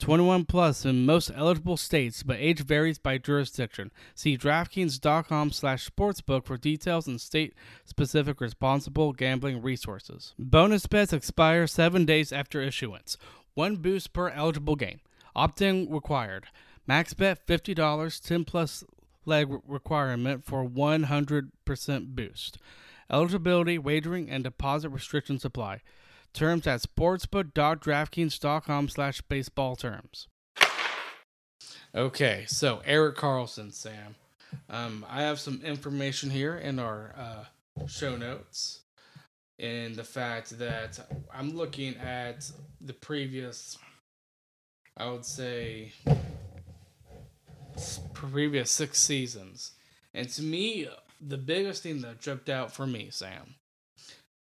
21 0.00 0.46
plus 0.46 0.84
in 0.84 1.06
most 1.06 1.30
eligible 1.34 1.76
states, 1.76 2.22
but 2.22 2.38
age 2.38 2.60
varies 2.64 2.98
by 2.98 3.18
jurisdiction. 3.18 3.92
See 4.14 4.36
DraftKings.com 4.36 5.52
slash 5.52 5.88
sportsbook 5.88 6.44
for 6.44 6.56
details 6.56 7.06
and 7.06 7.20
state-specific 7.20 8.40
responsible 8.40 9.12
gambling 9.12 9.62
resources. 9.62 10.34
Bonus 10.38 10.86
bets 10.86 11.12
expire 11.12 11.66
seven 11.66 12.04
days 12.04 12.32
after 12.32 12.60
issuance. 12.60 13.16
One 13.54 13.76
boost 13.76 14.12
per 14.12 14.30
eligible 14.30 14.76
game. 14.76 15.00
Opt-in 15.36 15.88
required. 15.90 16.46
Max 16.86 17.14
bet 17.14 17.46
$50, 17.46 18.20
10 18.20 18.44
plus 18.44 18.82
leg 19.24 19.48
requirement 19.66 20.44
for 20.44 20.64
100% 20.64 22.06
boost. 22.14 22.58
Eligibility, 23.10 23.78
wagering, 23.78 24.30
and 24.30 24.44
deposit 24.44 24.88
restrictions 24.90 25.44
apply. 25.44 25.82
Terms 26.32 26.66
at 26.66 26.80
sportsbook.draftkings.com 26.80 28.88
slash 28.88 29.20
baseball 29.22 29.76
terms. 29.76 30.28
Okay, 31.94 32.44
so 32.46 32.80
Erik 32.84 33.16
Karlsson, 33.16 33.72
Sam. 33.72 34.14
Um, 34.68 35.06
I 35.08 35.22
have 35.22 35.40
some 35.40 35.60
information 35.64 36.30
here 36.30 36.56
in 36.56 36.78
our 36.78 37.14
uh, 37.18 37.44
show 37.86 38.16
notes, 38.16 38.82
in 39.58 39.94
the 39.94 40.04
fact 40.04 40.58
that 40.58 41.00
I'm 41.34 41.56
looking 41.56 41.96
at 41.96 42.48
the 42.80 42.92
previous, 42.92 43.76
I 44.96 45.10
would 45.10 45.24
say, 45.24 45.92
previous 48.14 48.70
six 48.70 49.00
seasons, 49.00 49.72
and 50.14 50.28
to 50.30 50.42
me, 50.42 50.88
the 51.20 51.38
biggest 51.38 51.82
thing 51.82 52.02
that 52.02 52.20
jumped 52.20 52.48
out 52.48 52.72
for 52.72 52.86
me, 52.86 53.08
Sam, 53.10 53.56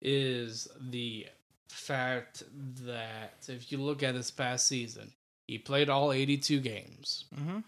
is 0.02 0.66
the 0.80 1.26
fact 1.68 2.42
that 2.84 3.34
if 3.48 3.70
you 3.70 3.78
look 3.78 4.02
at 4.02 4.14
this 4.14 4.30
past 4.30 4.66
season, 4.66 5.12
he 5.46 5.58
played 5.58 5.88
all 5.88 6.12
82 6.12 6.60
games. 6.60 7.24
Mm-hmm. 7.34 7.58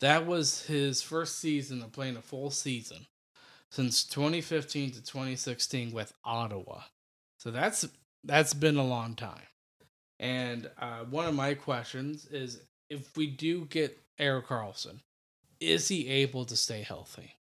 That 0.00 0.26
was 0.26 0.66
his 0.66 1.02
first 1.02 1.38
season 1.38 1.82
of 1.82 1.92
playing 1.92 2.16
a 2.16 2.22
full 2.22 2.50
season 2.50 3.06
since 3.70 4.04
2015 4.04 4.90
to 4.92 5.02
2016 5.02 5.92
with 5.92 6.12
Ottawa. 6.24 6.82
So 7.38 7.50
that's 7.50 7.86
that's 8.22 8.54
been 8.54 8.76
a 8.76 8.84
long 8.84 9.14
time. 9.14 9.42
And 10.20 10.70
uh, 10.78 11.04
one 11.10 11.26
of 11.26 11.34
my 11.34 11.54
questions 11.54 12.26
is 12.26 12.60
if 12.88 13.16
we 13.16 13.26
do 13.26 13.66
get 13.66 13.98
Erik 14.18 14.46
Karlsson, 14.46 15.00
is 15.60 15.88
he 15.88 16.08
able 16.08 16.44
to 16.44 16.56
stay 16.56 16.82
healthy 16.82 17.34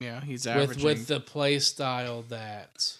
Yeah, 0.00 0.20
he's 0.20 0.46
with 0.46 0.82
with 0.82 1.06
the 1.06 1.20
play 1.20 1.58
style 1.58 2.22
that 2.28 2.96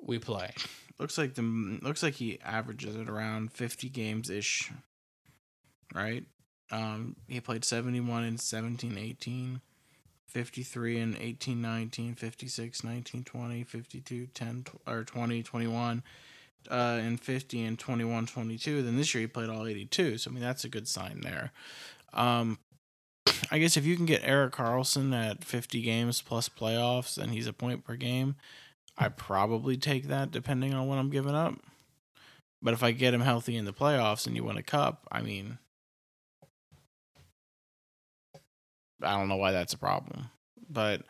we 0.00 0.18
play? 0.18 0.52
Looks 1.00 1.16
like 1.16 1.34
the 1.34 1.78
looks 1.82 2.02
like 2.02 2.14
he 2.14 2.38
averages 2.44 2.94
at 2.94 3.08
around 3.08 3.52
50 3.52 3.88
games 3.88 4.28
ish. 4.28 4.70
Right? 5.94 6.24
Um 6.70 7.16
he 7.26 7.40
played 7.40 7.64
71 7.64 8.24
in 8.24 8.36
17 8.36 8.98
18, 8.98 9.62
53 10.28 10.98
in 10.98 11.16
18 11.18 11.62
19, 11.62 12.14
56 12.14 12.84
19 12.84 13.24
20, 13.24 13.64
52 13.64 14.26
10 14.26 14.64
or 14.86 15.04
20 15.04 15.42
21 15.42 16.02
uh 16.70 16.74
and 16.74 17.18
50 17.18 17.64
and 17.64 17.78
21 17.78 18.26
22. 18.26 18.82
Then 18.82 18.98
this 18.98 19.14
year 19.14 19.22
he 19.22 19.26
played 19.26 19.48
all 19.48 19.66
82. 19.66 20.18
So 20.18 20.30
I 20.30 20.34
mean 20.34 20.42
that's 20.42 20.64
a 20.64 20.68
good 20.68 20.86
sign 20.86 21.22
there. 21.22 21.52
Um 22.12 22.58
I 23.50 23.58
guess 23.58 23.78
if 23.78 23.86
you 23.86 23.96
can 23.96 24.04
get 24.04 24.20
Erik 24.22 24.52
Karlsson 24.52 25.14
at 25.14 25.44
50 25.44 25.80
games 25.80 26.20
plus 26.20 26.50
playoffs, 26.50 27.14
then 27.14 27.30
he's 27.30 27.46
a 27.46 27.54
point 27.54 27.84
per 27.84 27.96
game. 27.96 28.36
I 29.00 29.08
probably 29.08 29.78
take 29.78 30.08
that 30.08 30.30
depending 30.30 30.74
on 30.74 30.86
what 30.86 30.98
I'm 30.98 31.08
giving 31.08 31.34
up. 31.34 31.54
But 32.62 32.74
if 32.74 32.82
I 32.82 32.92
get 32.92 33.14
him 33.14 33.22
healthy 33.22 33.56
in 33.56 33.64
the 33.64 33.72
playoffs 33.72 34.26
and 34.26 34.36
you 34.36 34.44
win 34.44 34.58
a 34.58 34.62
cup, 34.62 35.08
I 35.10 35.22
mean, 35.22 35.58
I 39.02 39.16
don't 39.16 39.28
know 39.28 39.36
why 39.36 39.52
that's 39.52 39.72
a 39.72 39.78
problem. 39.78 40.26
But 40.68 41.02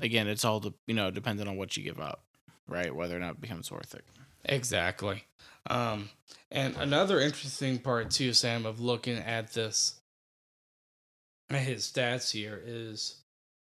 again, 0.00 0.26
it's 0.26 0.44
all 0.44 0.58
de- 0.58 0.74
you 0.88 0.94
know 0.94 1.12
dependent 1.12 1.48
on 1.48 1.56
what 1.56 1.76
you 1.76 1.84
give 1.84 2.00
up, 2.00 2.24
right? 2.66 2.92
Whether 2.92 3.16
or 3.16 3.20
not 3.20 3.34
it 3.36 3.40
becomes 3.40 3.70
worth 3.70 3.94
it. 3.94 4.04
Exactly. 4.44 5.22
Um, 5.68 6.08
and 6.50 6.76
another 6.76 7.20
interesting 7.20 7.78
part 7.78 8.10
too, 8.10 8.32
Sam, 8.32 8.66
of 8.66 8.80
looking 8.80 9.18
at 9.18 9.52
this 9.52 10.00
his 11.48 11.84
stats 11.84 12.32
here 12.32 12.60
is, 12.64 13.22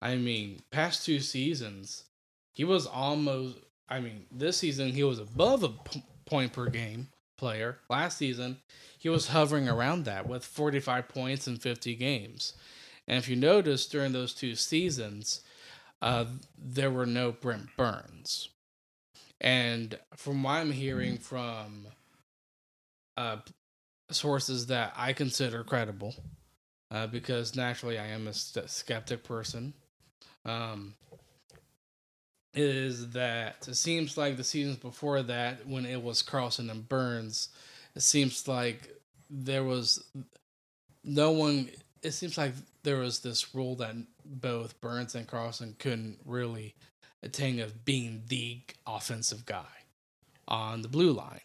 I 0.01 0.17
mean, 0.17 0.61
past 0.71 1.05
two 1.05 1.21
seasons, 1.21 2.05
he 2.53 2.65
was 2.65 2.87
almost. 2.87 3.59
I 3.88 4.01
mean, 4.01 4.25
this 4.31 4.57
season 4.57 4.93
he 4.93 5.05
was 5.05 5.19
above 5.19 5.62
a 5.62 5.69
p- 5.69 6.05
point 6.25 6.53
per 6.53 6.69
game 6.69 7.09
player. 7.37 7.79
Last 7.91 8.19
season, 8.19 8.59
he 8.99 9.09
was 9.09 9.29
hovering 9.29 9.69
around 9.69 10.05
that 10.05 10.29
with 10.29 10.45
45 10.45 11.09
points 11.09 11.47
in 11.49 11.57
50 11.57 11.95
games. 11.97 12.55
And 13.09 13.19
if 13.19 13.29
you 13.29 13.37
notice 13.37 13.87
during 13.87 14.12
those 14.12 14.33
two 14.33 14.55
seasons, 14.55 15.41
uh, 16.01 16.27
there 16.57 16.91
were 16.91 17.05
no 17.05 17.33
Brent 17.33 17.77
Burns. 17.77 18.49
And 19.41 19.99
from 20.17 20.45
what 20.45 20.53
I'm 20.53 20.71
hearing 20.71 21.19
from 21.19 21.88
uh, 23.17 23.38
sources 24.11 24.67
that 24.67 24.93
I 24.97 25.12
consider 25.12 25.65
credible, 25.65 26.15
uh, 26.93 27.09
because 27.09 27.57
naturally 27.57 27.99
I 27.99 28.07
am 28.07 28.29
a 28.29 28.33
skeptic 28.33 29.25
person, 29.25 29.75
um, 30.45 30.95
is 32.55 33.11
that 33.11 33.67
it 33.67 33.77
seems 33.77 34.17
like 34.17 34.37
the 34.37 34.45
seasons 34.45 34.77
before 34.77 35.23
that, 35.23 35.67
when 35.67 35.87
it 35.87 36.03
was 36.03 36.23
Karlsson 36.23 36.71
and 36.71 36.88
Burns, 36.88 37.49
it 37.95 38.03
seems 38.03 38.47
like 38.47 38.95
there 39.31 39.65
was 39.65 40.05
no 41.05 41.31
one. 41.31 41.71
It 42.03 42.12
seems 42.12 42.37
like 42.37 42.53
there 42.83 42.99
was 42.99 43.21
this 43.21 43.55
rule 43.55 43.77
that 43.77 43.95
both 44.25 44.81
Burns 44.81 45.15
and 45.15 45.27
Karlsson 45.27 45.79
couldn't 45.79 46.19
really 46.25 46.75
attain 47.23 47.61
of 47.61 47.85
being 47.85 48.23
the 48.29 48.61
offensive 48.87 49.47
guy 49.47 49.65
on 50.49 50.83
the 50.83 50.88
blue 50.88 51.12
line. 51.12 51.41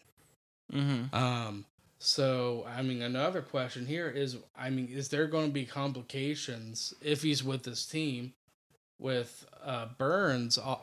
Mm-hmm. 0.72 1.14
Um, 1.14 1.64
so 1.98 2.66
I 2.68 2.82
mean, 2.82 3.02
another 3.02 3.40
question 3.40 3.86
here 3.86 4.08
is, 4.08 4.36
I 4.58 4.70
mean, 4.70 4.88
is 4.88 5.08
there 5.08 5.26
going 5.26 5.46
to 5.46 5.52
be 5.52 5.64
complications 5.64 6.92
if 7.00 7.22
he's 7.22 7.42
with 7.42 7.62
this 7.62 7.86
team 7.86 8.34
with 8.98 9.46
uh, 9.64 9.86
Burns, 9.96 10.58
uh, 10.58 10.76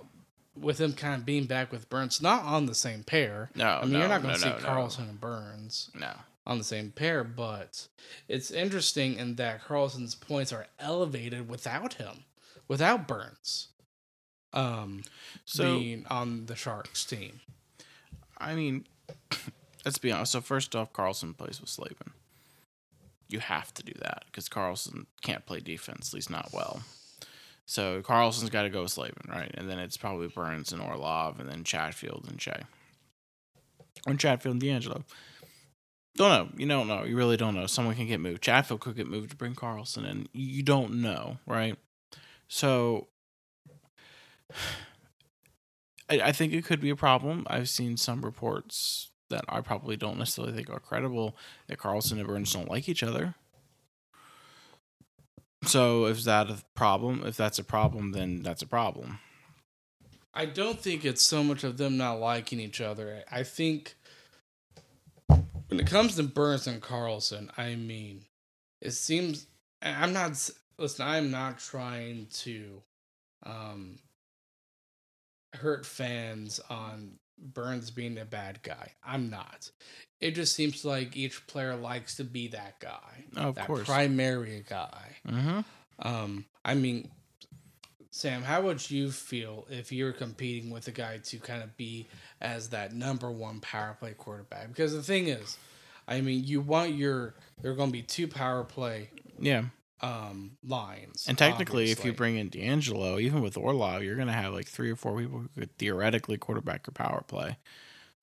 with 0.60 0.80
him 0.80 0.94
kind 0.94 1.16
of 1.16 1.26
being 1.26 1.46
back 1.46 1.72
with 1.72 1.90
Burns, 1.90 2.22
not 2.22 2.44
on 2.44 2.66
the 2.66 2.76
same 2.76 3.04
pair? 3.04 3.50
No, 3.56 3.66
I 3.68 3.82
mean, 3.84 3.94
no, 3.94 4.00
you're 4.00 4.08
not 4.08 4.22
going 4.22 4.34
no, 4.34 4.40
to 4.40 4.42
see 4.44 4.50
no, 4.50 4.58
no. 4.58 4.64
Karlsson 4.66 5.10
and 5.10 5.20
Burns 5.22 5.90
No. 5.94 6.12
on 6.48 6.58
the 6.58 6.64
same 6.64 6.92
pair, 6.92 7.24
but 7.24 7.88
it's 8.28 8.52
interesting 8.52 9.18
in 9.18 9.36
that 9.36 9.64
Karlsson's 9.64 10.16
points 10.16 10.54
are 10.54 10.68
elevated 10.80 11.50
without 11.50 11.94
him, 11.96 12.24
without 12.68 13.08
Burns, 13.08 13.68
um, 14.54 15.04
So 15.46 15.80
being 15.80 16.06
on 16.10 16.46
the 16.46 16.56
Sharks 16.56 17.04
team. 17.06 17.42
I 18.38 18.56
mean, 18.56 18.86
let's 19.86 19.98
be 19.98 20.12
honest. 20.12 20.32
So 20.34 20.42
first 20.42 20.76
off, 20.76 20.94
Karlsson 20.94 21.38
plays 21.38 21.60
with 21.60 21.70
Slavin. 21.70 22.12
You 23.28 23.40
have 23.40 23.74
to 23.74 23.84
do 23.84 23.94
that 24.02 24.24
because 24.28 24.48
Karlsson 24.48 25.08
can't 25.22 25.46
play 25.46 25.60
defense, 25.60 26.10
at 26.10 26.14
least 26.14 26.30
not 26.30 26.52
well. 26.54 26.82
So 27.66 28.02
Karlsson's 28.02 28.50
got 28.50 28.64
to 28.64 28.70
go 28.70 28.84
with 28.84 28.92
Slavin, 28.92 29.28
right? 29.28 29.52
And 29.56 29.70
then 29.70 29.80
it's 29.80 29.98
probably 29.98 30.28
Burns 30.28 30.72
and 30.72 30.82
Orlov, 30.82 31.40
and 31.40 31.50
then 31.50 31.64
Chatfield 31.64 32.26
and 32.30 32.40
Shea, 32.40 32.62
or 34.06 34.14
Chatfield 34.14 34.54
and 34.54 34.62
DeAngelo. 34.62 35.04
Don't 36.16 36.30
know. 36.30 36.50
You 36.58 36.68
don't 36.68 36.88
know. 36.88 37.04
You 37.04 37.18
really 37.18 37.38
don't 37.38 37.56
know. 37.56 37.66
Someone 37.66 37.96
can 37.96 38.08
get 38.08 38.22
moved. 38.22 38.42
Chatfield 38.42 38.80
could 38.80 38.96
get 38.96 39.08
moved 39.08 39.32
to 39.32 39.36
bring 39.36 39.56
Karlsson, 39.56 40.10
and 40.10 40.30
you 40.32 40.64
don't 40.64 41.02
know, 41.02 41.38
right? 41.46 41.76
So 42.48 43.08
I, 46.10 46.22
I 46.22 46.32
think 46.32 46.54
it 46.54 46.66
could 46.66 46.80
be 46.80 46.90
a 46.90 46.96
problem. 46.96 47.46
I've 47.50 47.70
seen 47.70 47.98
some 47.98 48.22
reports 48.22 49.12
that 49.30 49.44
I 49.50 49.62
probably 49.62 49.98
don't 49.98 50.20
necessarily 50.20 50.54
think 50.54 50.70
are 50.70 50.80
credible 50.80 51.36
that 51.68 51.80
Karlsson 51.80 52.14
and 52.14 52.28
Burns 52.28 52.54
don't 52.54 52.70
like 52.70 52.88
each 52.88 53.02
other. 53.04 53.36
So 55.66 56.06
if 56.06 56.24
that 56.24 56.50
a 56.50 56.58
problem, 56.76 57.24
if 57.26 57.36
that's 57.38 57.60
a 57.60 57.64
problem, 57.64 58.12
then 58.12 58.42
that's 58.42 58.62
a 58.62 58.68
problem. 58.68 59.20
I 60.34 60.46
don't 60.46 60.80
think 60.80 61.06
it's 61.06 61.24
so 61.24 61.44
much 61.44 61.64
of 61.64 61.78
them 61.78 61.98
not 61.98 62.20
liking 62.20 62.60
each 62.60 62.82
other. 62.82 63.24
I 63.32 63.44
think 63.44 63.96
when 65.28 65.80
it 65.80 65.88
comes 65.88 66.16
to 66.16 66.24
Burns 66.24 66.68
and 66.68 66.82
Karlsson, 66.82 67.50
I 67.58 67.76
mean, 67.76 68.26
it 68.82 68.92
seems 68.92 69.48
I'm 69.82 70.14
not 70.14 70.32
listen. 70.78 71.06
I'm 71.06 71.32
not 71.32 71.60
trying 71.60 72.28
to 72.32 72.82
um, 73.44 74.00
hurt 75.54 75.86
fans 75.86 76.60
on 76.70 77.20
Burns 77.38 77.92
being 77.92 78.18
a 78.18 78.26
bad 78.26 78.62
guy. 78.64 78.92
I'm 79.06 79.30
not. 79.30 79.70
It 80.22 80.32
just 80.32 80.56
seems 80.56 80.86
like 80.86 81.16
each 81.18 81.46
player 81.48 81.76
likes 81.76 82.16
to 82.18 82.24
be 82.24 82.48
that 82.50 82.80
guy, 82.80 83.26
Oh, 83.36 83.50
of 83.50 83.56
that 83.56 83.68
course. 83.68 83.86
primary 83.86 84.64
guy. 84.68 85.18
Mm-hmm. 85.28 85.60
Um, 86.08 86.46
I 86.64 86.74
mean, 86.74 87.12
Sam, 88.12 88.44
how 88.44 88.62
would 88.62 88.90
you 88.90 89.12
feel 89.12 89.68
if 89.70 89.92
you 89.92 90.06
were 90.06 90.14
competing 90.14 90.70
with 90.72 90.88
a 90.88 90.92
guy 90.92 91.18
to 91.18 91.38
kind 91.40 91.62
of 91.62 91.76
be 91.76 92.08
as 92.42 92.70
that 92.70 92.94
number 92.94 93.30
one 93.30 93.60
power 93.60 93.96
play 94.00 94.14
quarterback? 94.14 94.70
Because 94.70 94.94
the 94.94 95.04
thing 95.04 95.28
is, 95.28 95.58
I 96.08 96.22
mean, 96.22 96.44
you 96.46 96.62
want 96.62 96.94
your 96.94 97.36
there 97.62 97.72
are 97.72 97.76
going 97.76 97.90
to 97.90 97.94
be 97.94 98.02
two 98.04 98.28
power 98.28 98.64
play 98.64 99.10
Yeah. 99.40 99.66
Um 100.02 100.58
lines. 100.64 101.26
And 101.28 101.38
technically, 101.38 101.92
if 101.92 102.04
you 102.04 102.14
bring 102.14 102.36
in 102.38 102.50
DeAngelo, 102.50 103.22
even 103.22 103.42
with 103.42 103.58
Orlov, 103.58 104.04
you're 104.04 104.16
going 104.16 104.28
to 104.28 104.34
have 104.34 104.54
like 104.54 104.68
three 104.68 104.92
or 104.92 104.96
four 104.96 105.18
people 105.18 105.40
who 105.40 105.50
could 105.58 105.78
theoretically 105.78 106.38
quarterback 106.38 106.86
your 106.86 106.94
power 106.94 107.24
play. 107.28 107.58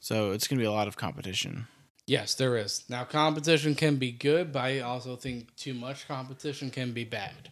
So 0.01 0.33
it's 0.33 0.47
going 0.49 0.59
to 0.59 0.63
be 0.63 0.67
a 0.67 0.73
lot 0.73 0.89
of 0.89 0.97
competition. 0.97 1.67
Yes, 2.07 2.35
there 2.35 2.57
is. 2.57 2.85
Now, 2.89 3.05
competition 3.05 3.75
can 3.75 3.97
be 3.97 4.11
good, 4.11 4.53
but 4.53 4.61
I 4.61 4.81
also 4.81 5.17
think 5.17 5.55
too 5.57 5.73
much 5.73 6.09
competition 6.09 6.71
can 6.71 6.93
be 6.93 7.05
bad. 7.05 7.51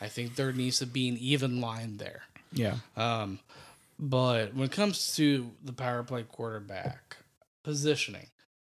I 0.00 0.08
think 0.08 0.34
there 0.34 0.52
needs 0.52 0.80
to 0.80 0.86
be 0.86 1.08
an 1.08 1.16
even 1.18 1.60
line 1.60 1.96
there. 1.96 2.24
Yeah. 2.52 2.76
Um, 2.96 3.38
but 3.98 4.54
when 4.54 4.64
it 4.64 4.72
comes 4.72 5.14
to 5.16 5.52
the 5.62 5.72
power 5.72 6.02
play 6.02 6.24
quarterback 6.24 7.16
positioning, 7.62 8.26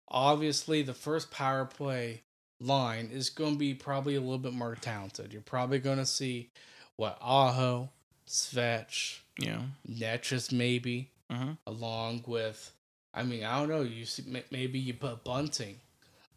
obviously 0.09 0.83
the 0.83 0.95
first 0.95 1.31
power 1.31 1.65
play 1.65 2.23
line 2.61 3.11
is 3.13 3.31
going 3.31 3.53
to 3.55 3.59
be 3.59 3.75
probably 3.75 4.17
a 4.17 4.21
little 4.21 4.39
bit 4.39 4.53
more 4.53 4.75
talented. 4.75 5.33
You're 5.33 5.43
probably 5.43 5.79
going 5.79 5.99
to 5.99 6.07
see 6.07 6.51
what 6.97 7.19
Aho, 7.21 7.91
Svech, 8.29 9.21
Yeah. 9.39 9.63
Necas 9.89 10.53
maybe, 10.53 11.11
hmm 11.31 11.53
along 11.67 12.25
with 12.27 12.73
I 13.15 13.23
mean 13.23 13.45
I 13.45 13.59
don't 13.59 13.69
know 13.69 13.83
you 13.83 14.05
see, 14.05 14.25
maybe 14.51 14.79
you 14.79 14.95
put 14.95 15.25
Bunting 15.25 15.77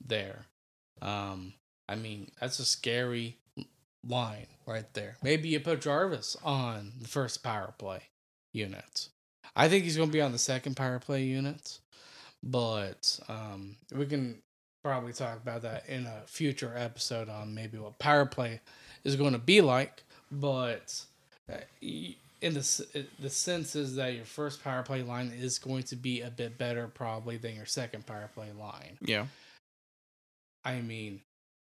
there. 0.05 0.45
Um, 1.01 1.53
I 1.89 1.95
mean 1.95 2.31
that's 2.39 2.59
a 2.59 2.65
scary 2.65 3.37
line 4.07 4.47
right 4.65 4.91
there. 4.93 5.17
Maybe 5.23 5.49
you 5.49 5.59
put 5.59 5.81
Jarvis 5.81 6.35
on 6.43 6.93
the 7.01 7.07
first 7.07 7.43
power 7.43 7.73
play 7.77 8.03
unit. 8.53 9.09
I 9.55 9.67
think 9.69 9.83
he's 9.83 9.97
going 9.97 10.09
to 10.09 10.13
be 10.13 10.21
on 10.21 10.31
the 10.31 10.37
second 10.37 10.75
power 10.75 10.99
play 10.99 11.23
unit, 11.23 11.79
but 12.43 13.19
um, 13.27 13.75
we 13.93 14.05
can 14.05 14.41
probably 14.83 15.13
talk 15.13 15.37
about 15.37 15.61
that 15.61 15.87
in 15.87 16.05
a 16.05 16.21
future 16.25 16.73
episode 16.75 17.29
on 17.29 17.53
maybe 17.53 17.77
what 17.77 17.99
power 17.99 18.25
play 18.25 18.59
is 19.03 19.15
going 19.15 19.33
to 19.33 19.39
be 19.39 19.61
like. 19.61 20.03
But 20.31 21.03
uh, 21.51 21.57
in 21.81 22.53
the 22.53 22.85
uh, 22.95 22.99
the 23.19 23.29
sense 23.29 23.75
is 23.75 23.95
that 23.95 24.15
your 24.15 24.25
first 24.25 24.63
power 24.63 24.83
play 24.83 25.03
line 25.03 25.31
is 25.37 25.59
going 25.59 25.83
to 25.83 25.95
be 25.95 26.21
a 26.21 26.29
bit 26.29 26.57
better 26.57 26.87
probably 26.87 27.37
than 27.37 27.55
your 27.55 27.65
second 27.65 28.05
power 28.05 28.29
play 28.33 28.51
line. 28.57 28.97
Yeah. 29.01 29.27
I 30.63 30.81
mean, 30.81 31.21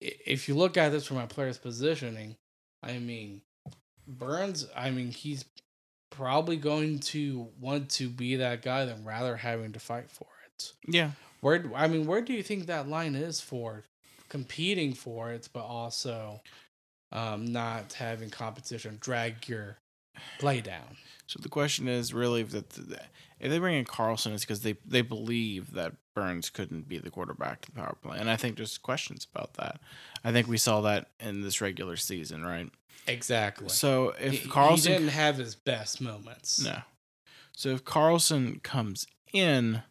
if 0.01 0.47
you 0.47 0.55
look 0.55 0.77
at 0.77 0.91
this 0.91 1.05
from 1.05 1.17
a 1.17 1.27
player's 1.27 1.57
positioning, 1.57 2.35
I 2.81 2.99
mean, 2.99 3.41
Burns, 4.07 4.67
I 4.75 4.91
mean, 4.91 5.11
he's 5.11 5.45
probably 6.09 6.57
going 6.57 6.99
to 6.99 7.47
want 7.59 7.89
to 7.91 8.09
be 8.09 8.35
that 8.37 8.61
guy 8.61 8.85
than 8.85 9.03
rather 9.05 9.37
having 9.37 9.71
to 9.73 9.79
fight 9.79 10.11
for 10.11 10.27
it. 10.45 10.73
Yeah. 10.87 11.11
Where 11.43 11.63
I 11.75 11.87
mean, 11.87 12.07
where 12.07 12.21
do 12.21 12.31
you 12.33 12.41
think 12.41 12.67
that 12.67 12.87
line 12.87 13.15
is 13.15 13.41
for 13.41 13.83
competing 14.29 14.93
for 14.93 15.31
it, 15.31 15.49
but 15.51 15.63
also 15.63 16.41
um, 17.11 17.51
not 17.51 17.93
having 17.93 18.29
competition 18.29 18.97
drag 19.01 19.49
your 19.49 19.77
play 20.39 20.61
down? 20.61 20.97
So 21.27 21.39
the 21.41 21.49
question 21.49 21.89
is 21.89 22.13
really 22.13 22.41
if, 22.41 22.51
that 22.51 22.77
if 23.39 23.49
they 23.49 23.59
bring 23.59 23.75
in 23.75 23.83
Karlsson, 23.83 24.33
it's 24.33 24.43
because 24.43 24.61
they, 24.61 24.75
they 24.85 25.01
believe 25.01 25.73
that 25.73 25.93
Burns 26.15 26.49
couldn't 26.49 26.87
be 26.87 26.97
the 26.97 27.09
quarterback 27.09 27.61
to 27.61 27.71
the 27.71 27.77
power 27.77 27.97
play. 28.01 28.17
And 28.19 28.29
I 28.29 28.37
think 28.37 28.55
there's 28.55 28.77
questions 28.77 29.27
about 29.33 29.55
that. 29.55 29.81
I 30.23 30.31
think 30.31 30.47
we 30.47 30.57
saw 30.57 30.79
that 30.81 31.09
in 31.19 31.41
this 31.41 31.59
regular 31.59 31.97
season, 31.97 32.45
right? 32.45 32.69
Exactly. 33.05 33.67
So 33.67 34.13
if 34.19 34.43
he 34.43 34.49
Karlsson 34.49 34.83
didn't 34.83 35.07
have 35.09 35.37
his 35.37 35.55
best 35.55 35.99
moments. 35.99 36.63
No. 36.63 36.77
So 37.51 37.69
if 37.69 37.83
Karlsson 37.83 38.63
comes 38.63 39.07
in, 39.33 39.83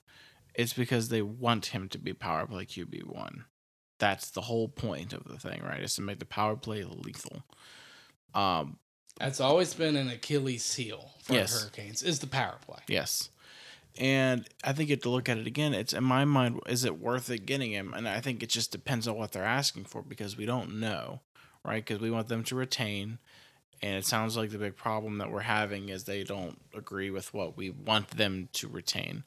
it's 0.54 0.72
because 0.72 1.08
they 1.08 1.22
want 1.22 1.66
him 1.66 1.88
to 1.90 1.98
be 1.98 2.12
power 2.12 2.46
play 2.46 2.64
QB 2.66 3.04
one. 3.06 3.44
That's 3.98 4.30
the 4.30 4.42
whole 4.42 4.68
point 4.68 5.12
of 5.12 5.24
the 5.24 5.38
thing, 5.38 5.62
right? 5.62 5.80
Is 5.80 5.94
to 5.96 6.02
make 6.02 6.18
the 6.18 6.24
power 6.24 6.56
play 6.56 6.84
lethal. 6.84 7.44
Um, 8.34 8.78
That's 9.18 9.40
always 9.40 9.74
been 9.74 9.94
an 9.96 10.08
Achilles 10.08 10.74
heel 10.74 11.10
for 11.22 11.34
Yes. 11.34 11.52
the 11.52 11.60
Hurricanes 11.60 12.02
is 12.02 12.18
the 12.18 12.26
power 12.26 12.58
play. 12.66 12.80
yes. 12.88 13.30
And 13.98 14.48
I 14.64 14.72
think 14.72 14.88
you 14.88 14.94
have 14.94 15.02
to 15.02 15.10
look 15.10 15.28
at 15.28 15.36
it 15.36 15.46
again. 15.46 15.74
It's 15.74 15.92
in 15.92 16.02
my 16.02 16.24
mind, 16.24 16.60
is 16.66 16.84
it 16.86 16.98
worth 16.98 17.28
it 17.28 17.44
getting 17.44 17.72
him? 17.72 17.92
And 17.92 18.08
I 18.08 18.20
think 18.22 18.42
it 18.42 18.48
just 18.48 18.72
depends 18.72 19.06
on 19.06 19.16
what 19.16 19.32
they're 19.32 19.44
asking 19.44 19.84
for 19.84 20.00
because 20.00 20.34
we 20.34 20.46
don't 20.46 20.80
know, 20.80 21.20
right? 21.62 21.84
Because 21.84 22.00
we 22.00 22.10
want 22.10 22.28
them 22.28 22.42
to 22.44 22.56
retain. 22.56 23.18
And 23.82 23.96
it 23.96 24.06
sounds 24.06 24.34
like 24.34 24.50
the 24.50 24.56
big 24.56 24.76
problem 24.76 25.18
that 25.18 25.30
we're 25.30 25.40
having 25.40 25.90
is 25.90 26.04
they 26.04 26.24
don't 26.24 26.58
agree 26.74 27.10
with 27.10 27.34
what 27.34 27.54
we 27.56 27.68
want 27.68 28.08
them 28.16 28.48
to 28.54 28.66
retain. 28.66 29.24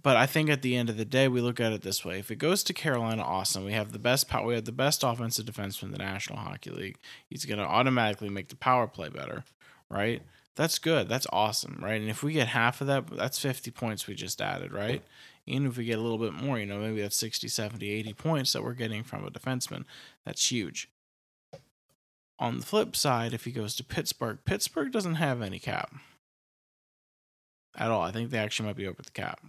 But 0.00 0.16
I 0.16 0.26
think 0.26 0.48
at 0.48 0.62
the 0.62 0.76
end 0.76 0.88
of 0.88 0.96
the 0.96 1.04
day, 1.04 1.28
we 1.28 1.40
look 1.40 1.60
at 1.60 1.72
it 1.72 1.82
this 1.82 2.04
way: 2.04 2.18
if 2.18 2.30
it 2.30 2.36
goes 2.36 2.62
to 2.64 2.72
Carolina, 2.72 3.22
awesome. 3.22 3.64
We 3.64 3.72
have 3.72 3.92
the 3.92 3.98
best 3.98 4.28
power. 4.28 4.46
We 4.46 4.54
have 4.54 4.64
the 4.64 4.72
best 4.72 5.02
offensive 5.02 5.46
defenseman 5.46 5.84
in 5.84 5.90
the 5.92 5.98
National 5.98 6.38
Hockey 6.38 6.70
League. 6.70 6.98
He's 7.28 7.44
going 7.44 7.58
to 7.58 7.64
automatically 7.64 8.28
make 8.28 8.48
the 8.48 8.56
power 8.56 8.86
play 8.86 9.08
better, 9.08 9.44
right? 9.90 10.22
That's 10.54 10.78
good. 10.78 11.08
That's 11.08 11.26
awesome, 11.32 11.78
right? 11.80 12.00
And 12.00 12.10
if 12.10 12.22
we 12.22 12.32
get 12.32 12.48
half 12.48 12.80
of 12.80 12.86
that, 12.86 13.06
that's 13.06 13.38
50 13.38 13.70
points 13.70 14.06
we 14.06 14.14
just 14.14 14.40
added, 14.40 14.72
right? 14.72 15.02
Even 15.46 15.66
if 15.66 15.76
we 15.76 15.84
get 15.84 15.98
a 15.98 16.02
little 16.02 16.18
bit 16.18 16.34
more, 16.34 16.58
you 16.58 16.66
know, 16.66 16.78
maybe 16.78 17.00
that's 17.00 17.16
60, 17.16 17.48
70, 17.48 17.88
80 17.88 18.12
points 18.12 18.52
that 18.52 18.62
we're 18.62 18.74
getting 18.74 19.02
from 19.02 19.24
a 19.26 19.30
defenseman. 19.30 19.84
That's 20.24 20.52
huge. 20.52 20.88
On 22.38 22.58
the 22.58 22.66
flip 22.66 22.96
side, 22.96 23.32
if 23.32 23.44
he 23.44 23.52
goes 23.52 23.74
to 23.76 23.84
Pittsburgh, 23.84 24.38
Pittsburgh 24.44 24.92
doesn't 24.92 25.14
have 25.14 25.40
any 25.40 25.58
cap 25.58 25.94
at 27.76 27.90
all. 27.90 28.02
I 28.02 28.12
think 28.12 28.30
they 28.30 28.38
actually 28.38 28.66
might 28.66 28.76
be 28.76 28.86
over 28.86 29.02
the 29.02 29.10
cap. 29.10 29.40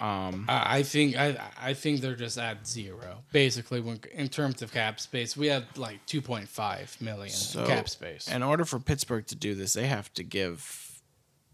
Um, 0.00 0.44
I 0.48 0.82
think 0.82 1.16
I 1.16 1.50
I 1.60 1.74
think 1.74 2.00
they're 2.00 2.14
just 2.16 2.38
at 2.38 2.66
zero 2.66 3.24
basically. 3.32 3.80
When 3.80 4.00
in 4.12 4.28
terms 4.28 4.62
of 4.62 4.72
cap 4.72 5.00
space, 5.00 5.36
we 5.36 5.46
have 5.48 5.64
like 5.76 6.04
two 6.06 6.20
point 6.20 6.48
five 6.48 6.96
million 7.00 7.30
So, 7.34 7.66
cap 7.66 7.88
space, 7.88 8.28
in 8.28 8.42
order 8.42 8.64
for 8.64 8.78
Pittsburgh 8.78 9.26
to 9.26 9.34
do 9.34 9.54
this, 9.54 9.72
they 9.72 9.86
have 9.86 10.12
to 10.14 10.22
give 10.22 11.00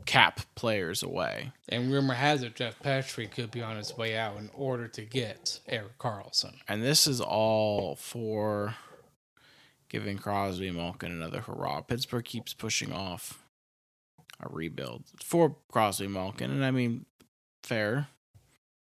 cap 0.04 0.40
players 0.56 1.02
away. 1.04 1.52
and 1.68 1.92
rumor 1.92 2.14
has 2.14 2.42
it 2.42 2.56
Jeff 2.56 2.80
Petry 2.82 3.30
could 3.30 3.52
be 3.52 3.62
on 3.62 3.76
his 3.76 3.96
way 3.96 4.16
out 4.16 4.36
in 4.36 4.50
order 4.52 4.88
to 4.88 5.02
get 5.02 5.60
Erik 5.68 5.96
Karlsson. 5.98 6.54
And 6.66 6.82
this 6.82 7.06
is 7.06 7.20
all 7.20 7.94
for 7.94 8.74
giving 9.88 10.18
Crosby 10.18 10.70
Malkin 10.72 11.12
another 11.12 11.42
hurrah. 11.42 11.82
Pittsburgh 11.82 12.24
keeps 12.24 12.52
pushing 12.52 12.92
off 12.92 13.44
a 14.40 14.48
rebuild 14.48 15.04
for 15.22 15.54
Crosby 15.70 16.08
Malkin. 16.08 16.50
And 16.50 16.64
I 16.64 16.72
mean, 16.72 17.06
fair, 17.62 18.08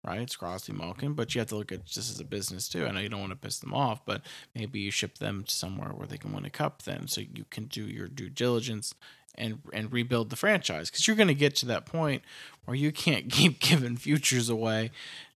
right? 0.04 0.20
It's 0.20 0.36
Crosby 0.36 0.72
Malkin, 0.72 1.14
but 1.14 1.34
you 1.34 1.40
have 1.40 1.48
to 1.48 1.56
look 1.56 1.72
at 1.72 1.86
this 1.86 2.10
as 2.10 2.20
a 2.20 2.24
business 2.24 2.68
too. 2.68 2.86
I 2.86 2.90
know 2.92 3.00
you 3.00 3.08
don't 3.08 3.20
want 3.20 3.32
to 3.32 3.36
piss 3.36 3.58
them 3.58 3.74
off, 3.74 4.04
but 4.04 4.22
maybe 4.54 4.80
you 4.80 4.90
ship 4.90 5.18
them 5.18 5.44
to 5.44 5.54
somewhere 5.54 5.90
where 5.90 6.06
they 6.06 6.18
can 6.18 6.32
win 6.32 6.44
a 6.44 6.50
cup 6.50 6.82
then 6.82 7.08
so 7.08 7.20
you 7.20 7.44
can 7.50 7.66
do 7.66 7.84
your 7.84 8.08
due 8.08 8.30
diligence 8.30 8.94
and 9.36 9.60
and 9.72 9.92
rebuild 9.92 10.30
the 10.30 10.36
franchise 10.36 10.90
because 10.90 11.06
you're 11.06 11.16
going 11.16 11.28
to 11.28 11.34
get 11.34 11.54
to 11.56 11.66
that 11.66 11.86
point 11.86 12.22
where 12.64 12.76
you 12.76 12.92
can't 12.92 13.30
keep 13.32 13.60
giving 13.60 13.96
futures 13.96 14.48
away 14.48 14.90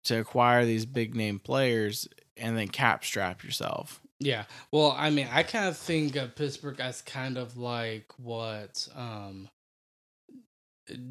to 0.03 0.19
acquire 0.19 0.65
these 0.65 0.86
big 0.86 1.15
name 1.15 1.39
players 1.39 2.08
and 2.38 2.58
then 2.58 2.67
cap 2.67 3.06
strap 3.06 3.43
yourself. 3.43 4.01
Yeah. 4.19 4.45
Well, 4.71 4.95
I 4.97 5.10
mean, 5.10 5.27
I 5.32 5.43
kind 5.43 5.65
of 5.67 5.77
think 5.77 6.15
of 6.15 6.36
Pittsburgh 6.36 6.79
as 6.79 7.01
kind 7.01 7.38
of 7.38 7.58
like 7.58 8.12
what 8.17 8.88
um, 8.95 9.49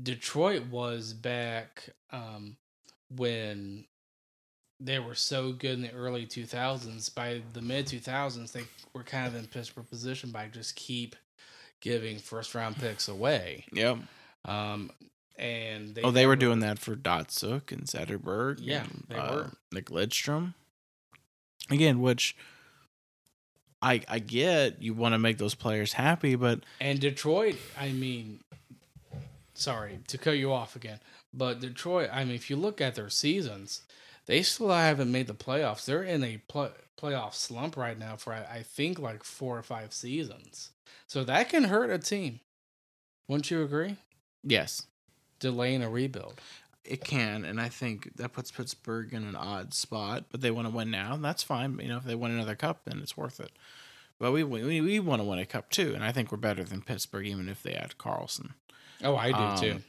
Detroit 0.03 0.65
was 0.71 1.13
back 1.13 1.91
um, 2.11 2.57
when 3.15 3.87
they 4.79 4.99
were 4.99 5.15
so 5.15 5.53
good 5.53 5.73
in 5.75 5.83
the 5.83 5.93
early 5.93 6.27
2000s. 6.27 7.15
By 7.15 7.43
the 7.53 7.63
mid 7.63 7.87
2000s, 7.87 8.53
they 8.53 8.65
were 8.95 9.03
kind 9.03 9.27
of 9.27 9.35
in 9.35 9.47
Pittsburgh 9.47 9.89
position 9.89 10.31
by 10.31 10.49
just 10.49 10.77
keep 10.77 11.17
giving 11.81 12.19
first 12.19 12.55
round 12.55 12.77
picks 12.77 13.09
away. 13.09 13.65
Yep. 13.73 13.99
Um, 14.45 14.91
and 15.37 15.95
they 15.95 16.03
oh, 16.03 16.11
they 16.11 16.27
were 16.27 16.35
never- 16.35 16.41
doing 16.47 16.61
that 16.61 16.79
for 16.79 16.95
Datsyuk 16.95 17.73
and 17.73 17.85
Zetterberg. 17.85 18.59
Yeah, 18.61 18.83
and, 18.83 19.05
they 19.09 19.17
uh, 19.17 19.35
were. 19.35 19.51
Nick 19.73 19.87
Lidstrom. 19.87 20.55
Again, 21.71 22.01
which 22.01 22.37
I 23.81 24.03
I 24.09 24.19
get 24.19 24.83
you 24.83 24.95
want 24.95 25.15
to 25.15 25.19
make 25.19 25.39
those 25.39 25.55
players 25.55 25.95
happy, 25.95 26.35
but 26.35 26.61
And 26.81 27.01
Detroit, 27.01 27.57
I 27.79 27.93
mean, 27.93 28.41
sorry 29.55 29.99
to 30.09 30.19
cut 30.19 30.33
you 30.39 30.53
off 30.53 30.77
again, 30.77 31.01
but 31.33 31.61
Detroit, 31.61 32.11
I 32.13 32.25
mean, 32.25 32.35
if 32.35 32.49
you 32.51 32.57
look 32.57 32.81
at 32.81 32.95
their 32.95 33.11
seasons, 33.11 33.83
they 34.27 34.43
still 34.43 34.71
haven't 34.71 35.11
made 35.13 35.27
the 35.27 35.35
playoffs. 35.35 35.85
They're 35.85 36.03
in 36.03 36.23
a 36.25 36.39
pl- 36.49 36.73
playoff 37.01 37.35
slump 37.35 37.77
right 37.77 37.99
now 37.99 38.17
for, 38.17 38.33
I 38.33 38.47
I 38.59 38.63
think, 38.63 38.99
like 38.99 39.25
four 39.25 39.59
or 39.59 39.63
five 39.63 39.93
seasons. 39.93 40.71
So 41.07 41.25
that 41.25 41.49
can 41.49 41.65
hurt 41.65 41.91
a 41.91 41.99
team. 41.99 42.41
Wouldn't 43.29 43.51
you 43.51 43.63
agree? 43.63 43.97
yes, 44.43 44.87
Delaying 45.41 45.83
a 45.83 45.89
rebuild. 45.91 46.41
it 46.85 47.03
can, 47.05 47.45
and 47.45 47.61
I 47.61 47.69
think 47.69 48.15
that 48.17 48.33
puts 48.33 48.51
Pittsburgh 48.53 49.13
in 49.13 49.25
an 49.25 49.35
odd 49.37 49.75
spot. 49.75 50.25
But 50.31 50.41
they 50.41 50.51
want 50.53 50.69
to 50.69 50.75
win 50.75 50.91
now, 50.91 51.15
and 51.15 51.25
that's 51.25 51.43
fine. 51.43 51.79
You 51.81 51.89
know, 51.89 51.97
if 51.97 52.05
they 52.05 52.15
win 52.15 52.31
another 52.33 52.55
cup, 52.55 52.83
then 52.85 52.99
it's 53.01 53.17
worth 53.17 53.41
it. 53.41 53.51
But 54.21 54.31
we 54.33 54.45
we, 54.45 54.81
we 54.81 55.01
want 55.01 55.21
to 55.21 55.27
win 55.27 55.41
a 55.41 55.47
cup 55.47 55.69
too, 55.71 55.95
and 55.95 56.05
I 56.05 56.13
think 56.13 56.31
we're 56.31 56.39
better 56.39 56.63
than 56.63 56.83
Pittsburgh, 56.83 57.27
even 57.27 57.49
if 57.49 57.61
they 57.63 57.73
add 57.75 57.95
Karlsson. 57.99 58.51
Oh, 59.03 59.17
I 59.17 59.29
do 59.33 59.37
Um, 59.39 59.59
too. 59.59 59.83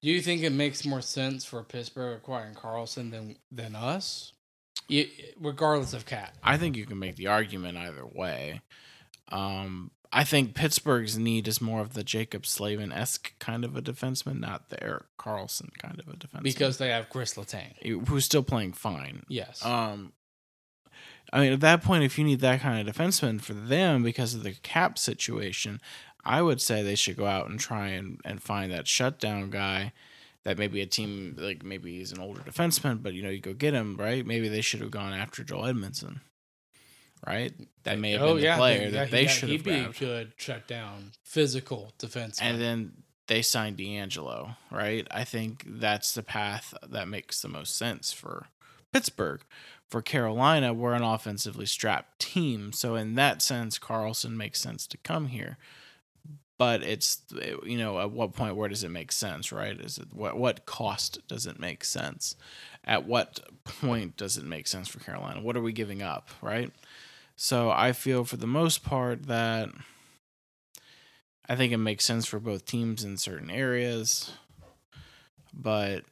Do 0.00 0.08
you 0.10 0.22
think 0.22 0.42
it 0.42 0.50
makes 0.50 0.84
more 0.84 1.02
sense 1.02 1.44
for 1.44 1.62
Pittsburgh 1.64 2.16
acquiring 2.18 2.54
Karlsson 2.54 3.10
than 3.10 3.36
than 3.50 3.74
us? 3.74 4.32
Regardless 5.38 5.92
of 5.92 6.06
Cat. 6.06 6.34
I 6.42 6.56
think 6.56 6.76
you 6.76 6.86
can 6.86 6.98
make 6.98 7.16
the 7.16 7.26
argument 7.26 7.76
either 7.76 8.06
way. 8.06 8.62
Um, 9.30 9.90
I 10.10 10.24
think 10.24 10.54
Pittsburgh's 10.54 11.18
need 11.18 11.46
is 11.46 11.60
more 11.60 11.80
of 11.82 11.92
the 11.92 12.02
Jaccob 12.02 12.46
Slavin 12.46 12.92
esque 12.92 13.38
kind 13.38 13.64
of 13.64 13.76
a 13.76 13.82
defenseman, 13.82 14.40
not 14.40 14.70
the 14.70 14.82
Erik 14.82 15.04
Karlsson 15.18 15.68
kind 15.78 16.00
of 16.00 16.08
a 16.08 16.12
defenseman. 16.16 16.42
Because 16.44 16.78
they 16.78 16.88
have 16.88 17.10
Chris 17.10 17.34
Letang. 17.34 17.74
who's 18.08 18.24
still 18.24 18.42
playing 18.42 18.72
fine. 18.72 19.24
Yes. 19.28 19.62
Um, 19.62 20.12
I 21.30 21.40
mean, 21.40 21.52
at 21.52 21.60
that 21.60 21.82
point, 21.82 22.04
if 22.04 22.16
you 22.16 22.24
need 22.24 22.40
that 22.40 22.60
kind 22.60 22.88
of 22.88 22.94
defenseman 22.94 23.42
for 23.42 23.52
them 23.52 24.02
because 24.02 24.34
of 24.34 24.42
the 24.44 24.52
cap 24.52 24.98
situation, 24.98 25.78
I 26.28 26.42
would 26.42 26.60
say 26.60 26.82
they 26.82 26.94
should 26.94 27.16
go 27.16 27.26
out 27.26 27.48
and 27.48 27.58
try 27.58 27.88
and, 27.88 28.20
and 28.24 28.42
find 28.42 28.70
that 28.70 28.86
shutdown 28.86 29.48
guy 29.48 29.92
that 30.44 30.58
maybe 30.58 30.80
a 30.82 30.86
team, 30.86 31.34
like 31.38 31.64
maybe 31.64 31.98
he's 31.98 32.12
an 32.12 32.20
older 32.20 32.40
defenseman, 32.40 33.02
but 33.02 33.14
you 33.14 33.22
know, 33.22 33.30
you 33.30 33.40
go 33.40 33.54
get 33.54 33.74
him, 33.74 33.96
right? 33.96 34.26
Maybe 34.26 34.48
they 34.48 34.60
should 34.60 34.80
have 34.80 34.90
gone 34.90 35.14
after 35.14 35.42
Joel 35.42 35.62
Edmundson, 35.62 36.20
right? 37.26 37.52
That 37.84 37.98
may 37.98 38.12
have 38.12 38.22
oh, 38.22 38.34
been 38.34 38.44
the 38.44 38.56
player 38.56 38.90
that 38.90 39.10
they 39.10 39.22
yeah, 39.22 39.28
should 39.28 39.48
have 39.48 39.60
He'd 39.60 39.64
be 39.64 39.70
a 39.72 39.82
grabbed. 39.84 40.00
good 40.00 40.32
shutdown, 40.36 41.12
physical 41.24 41.92
defense. 41.98 42.38
And 42.40 42.60
then 42.60 42.92
they 43.26 43.40
signed 43.40 43.78
DeAngelo, 43.78 44.56
right? 44.70 45.06
I 45.10 45.24
think 45.24 45.64
that's 45.66 46.12
the 46.12 46.22
path 46.22 46.74
that 46.86 47.08
makes 47.08 47.40
the 47.40 47.48
most 47.48 47.76
sense 47.76 48.12
for 48.12 48.48
Pittsburgh. 48.92 49.40
For 49.88 50.02
Carolina, 50.02 50.74
we're 50.74 50.92
an 50.92 51.02
offensively 51.02 51.64
strapped 51.64 52.18
team. 52.18 52.72
So, 52.72 52.94
in 52.94 53.14
that 53.14 53.40
sense, 53.40 53.78
Karlsson 53.78 54.36
makes 54.36 54.60
sense 54.60 54.86
to 54.88 54.98
come 54.98 55.28
here. 55.28 55.56
But 56.58 56.82
it's, 56.82 57.22
you 57.64 57.78
know, 57.78 58.00
at 58.00 58.10
what 58.10 58.34
point, 58.34 58.56
where 58.56 58.68
does 58.68 58.82
it 58.82 58.90
make 58.90 59.12
sense, 59.12 59.52
right? 59.52 59.80
Is 59.80 59.98
it 59.98 60.08
what, 60.12 60.36
what 60.36 60.66
cost 60.66 61.26
does 61.28 61.46
it 61.46 61.60
make 61.60 61.84
sense? 61.84 62.34
At 62.84 63.06
what 63.06 63.38
point 63.64 64.16
does 64.16 64.36
it 64.36 64.44
make 64.44 64.66
sense 64.66 64.88
for 64.88 64.98
Carolina? 64.98 65.40
What 65.40 65.56
are 65.56 65.62
we 65.62 65.72
giving 65.72 66.02
up, 66.02 66.30
right? 66.42 66.72
So, 67.36 67.70
I 67.70 67.92
feel 67.92 68.24
for 68.24 68.36
the 68.36 68.48
most 68.48 68.82
part 68.82 69.26
that 69.26 69.68
I 71.48 71.54
think 71.54 71.72
it 71.72 71.78
makes 71.78 72.04
sense 72.04 72.26
for 72.26 72.40
both 72.40 72.66
teams 72.66 73.04
in 73.04 73.16
certain 73.16 73.50
areas, 73.50 74.32
but 75.54 76.04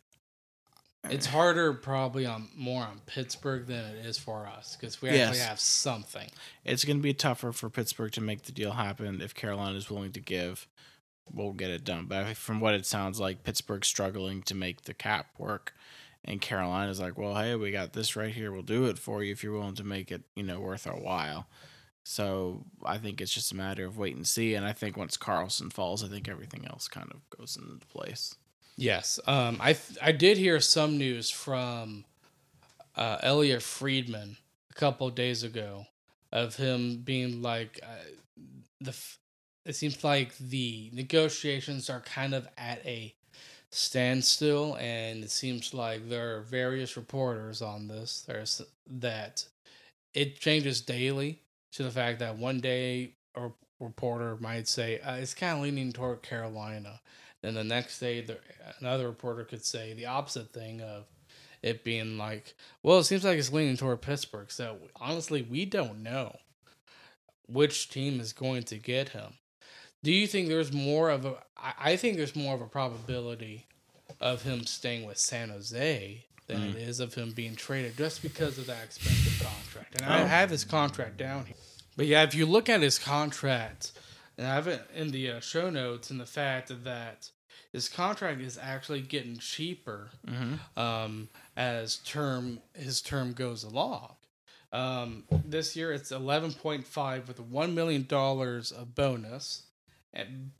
it's 1.11 1.27
harder 1.27 1.73
probably 1.73 2.27
on 2.27 2.49
more 2.57 2.83
on 2.83 3.01
Pittsburgh 3.07 3.66
than 3.66 3.85
it 3.97 4.07
is 4.07 4.19
for 4.19 4.47
us 4.47 4.77
because 4.79 5.01
we 5.03 5.09
actually 5.11 5.38
Yes. 5.38 5.47
have 5.47 5.61
something. 5.61 6.29
it's 6.64 6.85
going 6.85 6.97
to 6.99 7.03
be 7.03 7.14
tougher 7.14 7.53
for 7.53 7.69
Pittsburgh 7.71 8.12
to 8.12 8.21
make 8.21 8.42
the 8.42 8.53
deal 8.53 8.73
happen 8.73 9.21
if 9.21 9.35
Carolina 9.35 9.77
is 9.77 9.90
willing 9.90 10.12
to 10.12 10.21
give. 10.21 10.66
We'll 11.33 11.53
get 11.53 11.71
it 11.71 11.85
done. 11.85 12.07
But 12.07 12.37
from 12.37 12.61
what 12.61 12.75
it 12.75 12.87
sounds 12.87 13.19
like, 13.19 13.42
Pittsburgh's 13.42 13.88
struggling 13.88 14.42
to 14.45 14.55
make 14.55 14.83
the 14.83 14.95
cap 14.95 15.27
work, 15.38 15.75
and 16.25 16.40
Carolina's 16.40 17.01
like, 17.01 17.19
"Well, 17.19 17.35
hey, 17.35 17.55
we 17.57 17.71
got 17.73 17.92
this 17.95 18.14
right 18.14 18.33
here. 18.33 18.53
We'll 18.53 18.62
do 18.62 18.85
it 18.87 18.99
for 18.99 19.23
you 19.25 19.33
if 19.33 19.42
you're 19.42 19.53
willing 19.59 19.75
to 19.77 19.85
make 19.85 20.12
it, 20.12 20.23
you 20.37 20.42
know, 20.45 20.61
worth 20.61 20.87
our 20.87 20.99
while." 20.99 21.49
So 22.05 22.64
I 22.85 22.99
think 22.99 23.21
it's 23.21 23.35
just 23.35 23.51
a 23.51 23.57
matter 23.57 23.85
of 23.85 23.99
wait 23.99 24.14
and 24.14 24.25
see. 24.27 24.55
And 24.55 24.64
I 24.64 24.73
think 24.73 24.97
once 24.97 25.16
Karlsson 25.16 25.73
falls, 25.73 26.05
I 26.05 26.09
think 26.09 26.29
everything 26.29 26.64
else 26.64 26.87
kind 26.87 27.11
of 27.12 27.29
goes 27.37 27.57
into 27.57 27.85
place. 27.87 28.37
Yes, 28.76 29.18
um, 29.26 29.58
I 29.60 29.76
I 30.02 30.12
did 30.12 30.36
hear 30.36 30.60
some 30.60 30.98
news 30.98 31.30
from 31.30 32.04
uh, 32.96 33.18
Elliot 33.22 33.62
Friedman 33.62 34.38
a 34.70 34.74
couple 34.74 35.08
days 35.10 35.42
ago 35.42 35.86
of 36.32 36.56
him 36.56 36.98
being 36.98 37.42
like 37.42 37.80
uh, 37.82 38.04
the. 38.80 38.96
It 39.64 39.76
seems 39.76 40.04
like 40.04 40.36
the 40.38 40.90
negotiations 40.92 41.90
are 41.90 42.00
kind 42.00 42.34
of 42.34 42.48
at 42.58 42.84
a 42.86 43.14
standstill, 43.70 44.76
and 44.76 45.24
it 45.24 45.30
seems 45.30 45.74
like 45.74 46.08
there 46.08 46.36
are 46.38 46.42
various 46.42 46.96
reporters 46.96 47.62
on 47.62 47.88
this. 47.88 48.22
There's 48.26 48.62
that 48.88 49.46
it 50.14 50.38
changes 50.40 50.80
daily 50.80 51.40
to 51.72 51.82
the 51.82 51.90
fact 51.90 52.18
that 52.20 52.38
one 52.38 52.60
day 52.60 53.12
a 53.34 53.50
reporter 53.80 54.36
might 54.40 54.68
say 54.68 55.00
uh, 55.00 55.14
it's 55.16 55.34
kind 55.34 55.56
of 55.58 55.62
leaning 55.64 55.92
toward 55.92 56.22
Carolina. 56.22 57.00
Then 57.46 57.54
the 57.54 57.62
next 57.62 58.00
day, 58.00 58.20
the, 58.22 58.38
another 58.80 59.06
reporter 59.06 59.44
could 59.44 59.64
say 59.64 59.92
the 59.92 60.06
opposite 60.06 60.52
thing 60.52 60.80
of 60.80 61.04
it 61.62 61.85
being 61.85 62.18
like, 62.18 62.54
well, 62.82 62.98
it 62.98 63.04
seems 63.04 63.22
like 63.22 63.38
it's 63.38 63.52
leaning 63.52 63.76
toward 63.76 64.02
Pittsburgh. 64.02 64.50
So 64.50 64.78
honestly, 64.96 65.42
we 65.42 65.64
don't 65.64 66.02
know 66.02 66.35
which 67.48 67.88
team 67.88 68.18
is 68.18 68.32
going 68.32 68.64
to 68.64 68.78
get 68.78 69.11
him. 69.11 69.35
Do 70.02 70.11
you 70.12 70.26
think 70.26 70.48
there's 70.48 70.72
more 70.72 71.09
of 71.09 71.24
a? 71.24 71.37
I 71.56 71.94
think 71.94 72.16
there's 72.16 72.35
more 72.35 72.56
of 72.56 72.61
a 72.62 72.66
probability 72.66 73.66
of 74.20 74.42
him 74.42 74.66
staying 74.66 75.06
with 75.06 75.18
San 75.18 75.50
Jose 75.50 76.24
than 76.48 76.62
it 76.62 76.74
is 76.76 76.98
of 76.98 77.14
him 77.14 77.30
being 77.30 77.54
traded, 77.54 77.96
just 77.96 78.22
because 78.22 78.59
of 78.59 78.66
that 78.66 78.82
expensive 78.82 79.40
contract. 79.46 80.00
And 80.00 80.11
I 80.12 80.22
Oh. 80.22 80.26
have 80.26 80.50
his 80.50 80.64
contract 80.64 81.16
down 81.16 81.46
here. 81.46 81.54
But 81.96 82.06
yeah, 82.06 82.24
if 82.24 82.35
you 82.35 82.44
look 82.44 82.68
at 82.68 82.80
his 82.82 82.98
contract, 82.98 83.92
and 84.37 84.48
I 84.48 84.54
have 84.54 84.66
it 84.66 84.82
in 84.94 85.12
the 85.12 85.30
uh, 85.30 85.40
show 85.40 85.70
notes, 85.70 86.11
and 86.11 86.20
the 86.20 86.26
fact 86.26 86.72
that 86.85 87.30
his 87.76 87.88
contract 87.90 88.40
is 88.40 88.58
actually 88.60 89.02
getting 89.02 89.36
cheaper 89.36 90.08
Mm-hmm. 90.26 90.80
um, 90.80 91.28
as 91.56 91.96
term 91.98 92.60
his 92.74 93.00
term 93.02 93.32
goes 93.32 93.62
along. 93.64 94.14
Um, 94.72 95.24
this 95.44 95.76
year 95.76 95.92
it's 95.92 96.10
eleven 96.10 96.52
point 96.52 96.86
five 96.86 97.28
with 97.28 97.38
one 97.38 97.74
million 97.74 98.06
dollars 98.06 98.72
of 98.72 98.94
bonus, 98.94 99.62
and 100.12 100.50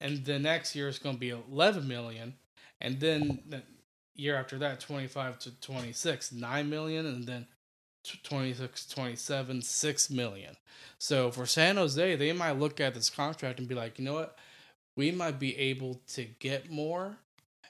and 0.00 0.24
the 0.24 0.38
next 0.38 0.74
year 0.76 0.88
it's 0.88 0.98
going 0.98 1.16
to 1.16 1.20
be 1.20 1.30
eleven 1.30 1.86
million, 1.88 2.34
and 2.80 2.98
then 3.00 3.40
the 3.48 3.62
year 4.14 4.36
after 4.36 4.58
that 4.58 4.80
twenty 4.80 5.06
five 5.08 5.38
to 5.40 5.50
twenty 5.60 5.92
six 5.92 6.32
nine 6.32 6.70
million, 6.70 7.04
and 7.06 7.26
then. 7.26 7.46
tw- 8.04 8.24
26 8.24 8.86
27 8.86 9.60
6 9.60 10.10
million 10.10 10.56
so 10.98 11.30
for 11.30 11.44
san 11.44 11.76
jose 11.76 12.16
they 12.16 12.32
might 12.32 12.58
look 12.58 12.80
at 12.80 12.94
this 12.94 13.10
contract 13.10 13.58
and 13.58 13.68
be 13.68 13.74
like 13.74 13.98
you 13.98 14.04
know 14.06 14.14
what 14.14 14.38
we 14.96 15.10
might 15.10 15.38
be 15.38 15.56
able 15.56 16.00
to 16.08 16.24
get 16.24 16.70
more 16.70 17.16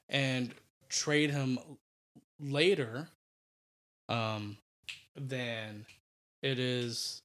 and 0.09 0.54
trade 0.88 1.30
him 1.30 1.59
later 2.40 3.09
um 4.09 4.56
than 5.14 5.85
it 6.42 6.59
is 6.59 7.22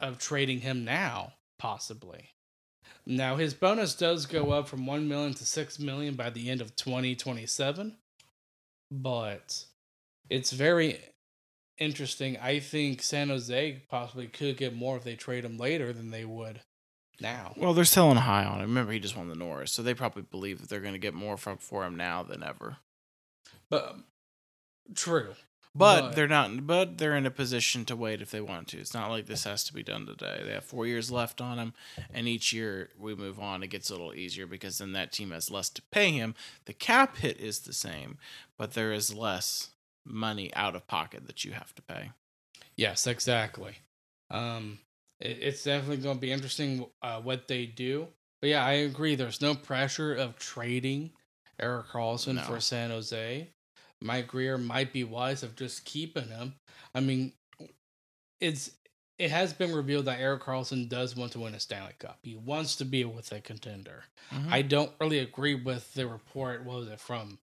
of 0.00 0.18
trading 0.18 0.60
him 0.60 0.84
now 0.84 1.32
possibly. 1.58 2.30
Now 3.06 3.36
his 3.36 3.54
bonus 3.54 3.94
does 3.94 4.26
go 4.26 4.50
up 4.50 4.66
from 4.68 4.86
1 4.86 5.08
million 5.08 5.34
to 5.34 5.44
6 5.44 5.78
million 5.78 6.14
by 6.14 6.30
the 6.30 6.50
end 6.50 6.60
of 6.60 6.74
2027 6.76 7.96
but 8.90 9.64
it's 10.30 10.52
very 10.52 10.98
interesting. 11.78 12.36
I 12.38 12.60
think 12.60 13.02
san 13.02 13.28
jose 13.28 13.82
possibly 13.88 14.26
could 14.26 14.56
get 14.56 14.74
more 14.74 14.96
if 14.96 15.04
they 15.04 15.16
trade 15.16 15.44
him 15.44 15.58
later 15.58 15.92
than 15.92 16.10
they 16.10 16.24
would 16.24 16.60
now 17.20 17.54
Well, 17.56 17.74
they're 17.74 17.84
selling 17.84 18.16
high 18.18 18.44
on 18.44 18.56
him. 18.60 18.68
Remember, 18.68 18.92
he 18.92 18.98
just 19.00 19.16
won 19.16 19.28
the 19.28 19.34
Norris, 19.34 19.72
so 19.72 19.82
they 19.82 19.94
probably 19.94 20.22
believe 20.22 20.60
that 20.60 20.68
they're 20.68 20.80
going 20.80 20.94
to 20.94 20.98
get 20.98 21.14
more 21.14 21.36
from 21.36 21.58
for 21.58 21.84
him 21.84 21.96
now 21.96 22.22
than 22.22 22.42
ever. 22.42 22.76
but 23.70 23.88
um, 23.90 24.04
true 24.94 25.34
But, 25.74 26.00
But- 26.00 26.14
they're 26.16 26.28
not. 26.28 26.66
But 26.66 26.98
they're 26.98 27.16
in 27.16 27.26
a 27.26 27.30
position 27.30 27.84
to 27.86 27.96
wait 27.96 28.22
if 28.22 28.30
they 28.30 28.40
want 28.40 28.68
to. 28.68 28.78
It's 28.78 28.94
not 28.94 29.10
like 29.10 29.26
this 29.26 29.44
has 29.44 29.64
to 29.64 29.72
be 29.74 29.82
done 29.82 30.06
today. 30.06 30.42
They 30.44 30.52
have 30.52 30.64
four 30.64 30.86
years 30.86 31.10
left 31.10 31.40
on 31.40 31.58
him, 31.58 31.74
and 32.12 32.28
each 32.28 32.52
year 32.52 32.90
we 32.98 33.14
move 33.14 33.40
on, 33.40 33.62
it 33.62 33.68
gets 33.68 33.90
a 33.90 33.92
little 33.92 34.14
easier 34.14 34.46
because 34.46 34.78
then 34.78 34.92
that 34.92 35.10
team 35.12 35.30
has 35.32 35.50
less 35.50 35.68
to 35.70 35.82
pay 35.90 36.10
him. 36.12 36.34
The 36.66 36.74
cap 36.74 37.16
hit 37.18 37.40
is 37.40 37.60
the 37.60 37.72
same, 37.72 38.18
but 38.56 38.74
there 38.74 38.92
is 38.92 39.12
less 39.14 39.70
money 40.04 40.52
out 40.54 40.76
of 40.76 40.86
pocket 40.86 41.26
that 41.26 41.44
you 41.44 41.52
have 41.52 41.74
to 41.74 41.82
pay. 41.82 42.10
Yes, 42.76 43.06
exactly. 43.06 43.78
Um, 44.30 44.78
it, 44.78 44.78
it's 45.24 45.64
definitely 45.64 45.98
going 45.98 46.16
to 46.16 46.20
be 46.20 46.32
interesting 46.32 46.86
uh, 47.02 47.20
what 47.20 47.48
they 47.48 47.66
do. 47.66 48.08
But 48.40 48.50
yeah, 48.50 48.64
I 48.64 48.72
agree. 48.72 49.14
There's 49.14 49.40
no 49.40 49.54
pressure 49.54 50.14
of 50.14 50.38
trading 50.38 51.10
Erik 51.58 51.86
Karlsson 51.86 52.34
No. 52.36 52.42
for 52.42 52.60
San 52.60 52.90
Jose. 52.90 53.48
Mike 54.02 54.26
Grier 54.26 54.58
might 54.58 54.92
be 54.92 55.02
wise 55.04 55.42
of 55.42 55.56
just 55.56 55.84
keeping 55.86 56.28
him. 56.28 56.54
I 56.94 57.00
mean, 57.00 57.32
it's 58.40 58.70
it 59.18 59.30
has 59.30 59.52
been 59.52 59.72
revealed 59.72 60.06
that 60.06 60.18
Erik 60.20 60.42
Karlsson 60.42 60.88
does 60.88 61.14
want 61.16 61.32
to 61.32 61.38
win 61.40 61.54
a 61.54 61.60
Stanley 61.60 61.92
Cup. 62.00 62.18
He 62.24 62.34
wants 62.34 62.74
to 62.76 62.84
be 62.84 63.04
with 63.04 63.30
a 63.32 63.40
contender. 63.40 64.02
Mhm. 64.32 64.50
I 64.50 64.62
don't 64.62 64.90
really 65.00 65.20
agree 65.20 65.54
with 65.54 65.94
the 65.94 66.06
report. 66.08 66.64
What 66.64 66.78
was 66.80 66.88
it 66.88 66.98
from 67.00 67.38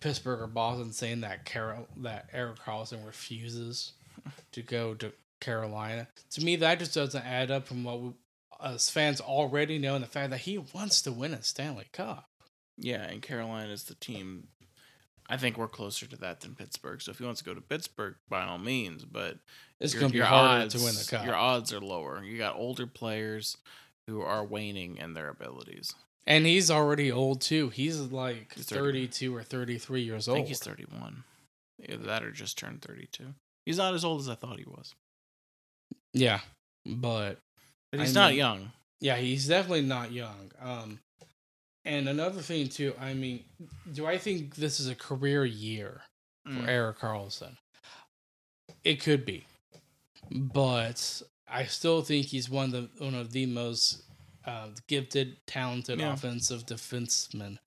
Pittsburgh 0.00 0.40
or 0.40 0.46
Boston 0.46 0.92
saying 0.92 1.22
that 1.22 1.44
Carol 1.44 1.88
that 1.98 2.30
Erik 2.32 2.60
Karlsson 2.60 3.04
refuses 3.04 3.92
to 4.52 4.62
go 4.62 4.94
to 4.94 5.12
Carolina? 5.40 6.08
To 6.32 6.44
me, 6.44 6.56
that 6.56 6.78
just 6.78 6.94
doesn't 6.94 7.24
add 7.24 7.50
up 7.50 7.66
from 7.66 7.84
what 7.84 8.00
we, 8.00 8.10
us 8.60 8.90
fans 8.90 9.20
already 9.20 9.78
know, 9.78 9.94
and 9.94 10.02
the 10.02 10.08
fact 10.08 10.30
that 10.30 10.40
he 10.40 10.58
wants 10.58 11.02
to 11.02 11.12
win 11.12 11.32
a 11.34 11.42
Stanley 11.42 11.86
Cup. 11.92 12.28
Yeah, 12.76 13.02
and 13.02 13.22
Carolina 13.22 13.72
is 13.72 13.84
the 13.84 13.94
team. 13.94 14.48
I 15.28 15.36
think 15.36 15.58
we're 15.58 15.68
closer 15.68 16.06
to 16.06 16.16
that 16.16 16.40
than 16.40 16.54
Pittsburgh. 16.54 17.02
So 17.02 17.10
if 17.10 17.18
he 17.18 17.24
wants 17.24 17.40
to 17.40 17.44
go 17.44 17.54
to 17.54 17.60
Pittsburgh, 17.60 18.14
by 18.28 18.44
all 18.44 18.58
means. 18.58 19.04
But 19.04 19.38
It's 19.78 19.92
your- 19.92 20.04
to 20.04 20.08
be 20.08 20.20
harder 20.20 20.64
odds- 20.64 20.74
to 20.74 20.80
win 20.84 20.94
the 20.94 21.04
cup. 21.08 21.26
Your 21.26 21.34
odds 21.34 21.72
are 21.72 21.80
lower. 21.80 22.24
You 22.24 22.38
got 22.38 22.56
older 22.56 22.86
players 22.86 23.56
who 24.06 24.22
are 24.22 24.44
waning 24.44 24.96
in 24.96 25.12
their 25.14 25.28
abilities. 25.28 25.94
And 26.26 26.46
he's 26.46 26.70
already 26.70 27.10
old 27.12 27.40
too. 27.40 27.68
He's 27.70 27.98
like 28.00 28.54
He's 28.54 28.66
32 28.66 29.34
or 29.34 29.42
33 29.42 30.02
years 30.02 30.28
old. 30.28 30.36
I 30.36 30.38
think 30.40 30.48
he's 30.48 30.60
31. 30.60 31.24
Either 31.86 32.04
that 32.04 32.22
or 32.22 32.30
just 32.32 32.58
turned 32.58 32.82
32. 32.82 33.34
He's 33.66 33.76
not 33.78 33.94
as 33.94 34.04
old 34.04 34.20
as 34.20 34.28
I 34.28 34.34
thought 34.34 34.58
he 34.58 34.64
was. 34.64 34.94
Yeah. 36.12 36.40
But 36.86 37.38
But 37.90 38.00
I 38.00 38.04
he's 38.04 38.14
not 38.14 38.30
mean- 38.30 38.38
young. 38.38 38.72
yeah, 39.00 39.16
he's 39.16 39.46
definitely 39.48 39.82
not 39.82 40.12
young. 40.12 40.50
Um 40.60 41.00
and 41.84 42.08
another 42.08 42.42
thing 42.42 42.68
too, 42.68 42.94
I 43.00 43.14
mean, 43.14 43.44
do 43.92 44.06
I 44.06 44.18
think 44.18 44.56
this 44.56 44.78
is 44.80 44.88
a 44.88 44.94
career 44.94 45.44
year 45.44 46.02
for 46.44 46.50
Mm. 46.52 46.68
Erik 46.68 46.98
Karlsson? 46.98 47.56
It 48.84 49.00
could 49.00 49.24
be. 49.24 49.46
But 50.30 51.22
I 51.46 51.64
still 51.66 52.02
think 52.02 52.26
he's 52.26 52.50
one 52.50 52.66
of 52.66 52.72
the 52.72 53.04
one 53.04 53.14
of 53.14 53.32
the 53.32 53.46
most 53.46 54.02
uh, 54.44 54.68
gifted, 54.86 55.36
talented 55.46 55.98
Yeah. 56.00 56.12
offensive 56.14 56.64
defensemen 56.64 57.58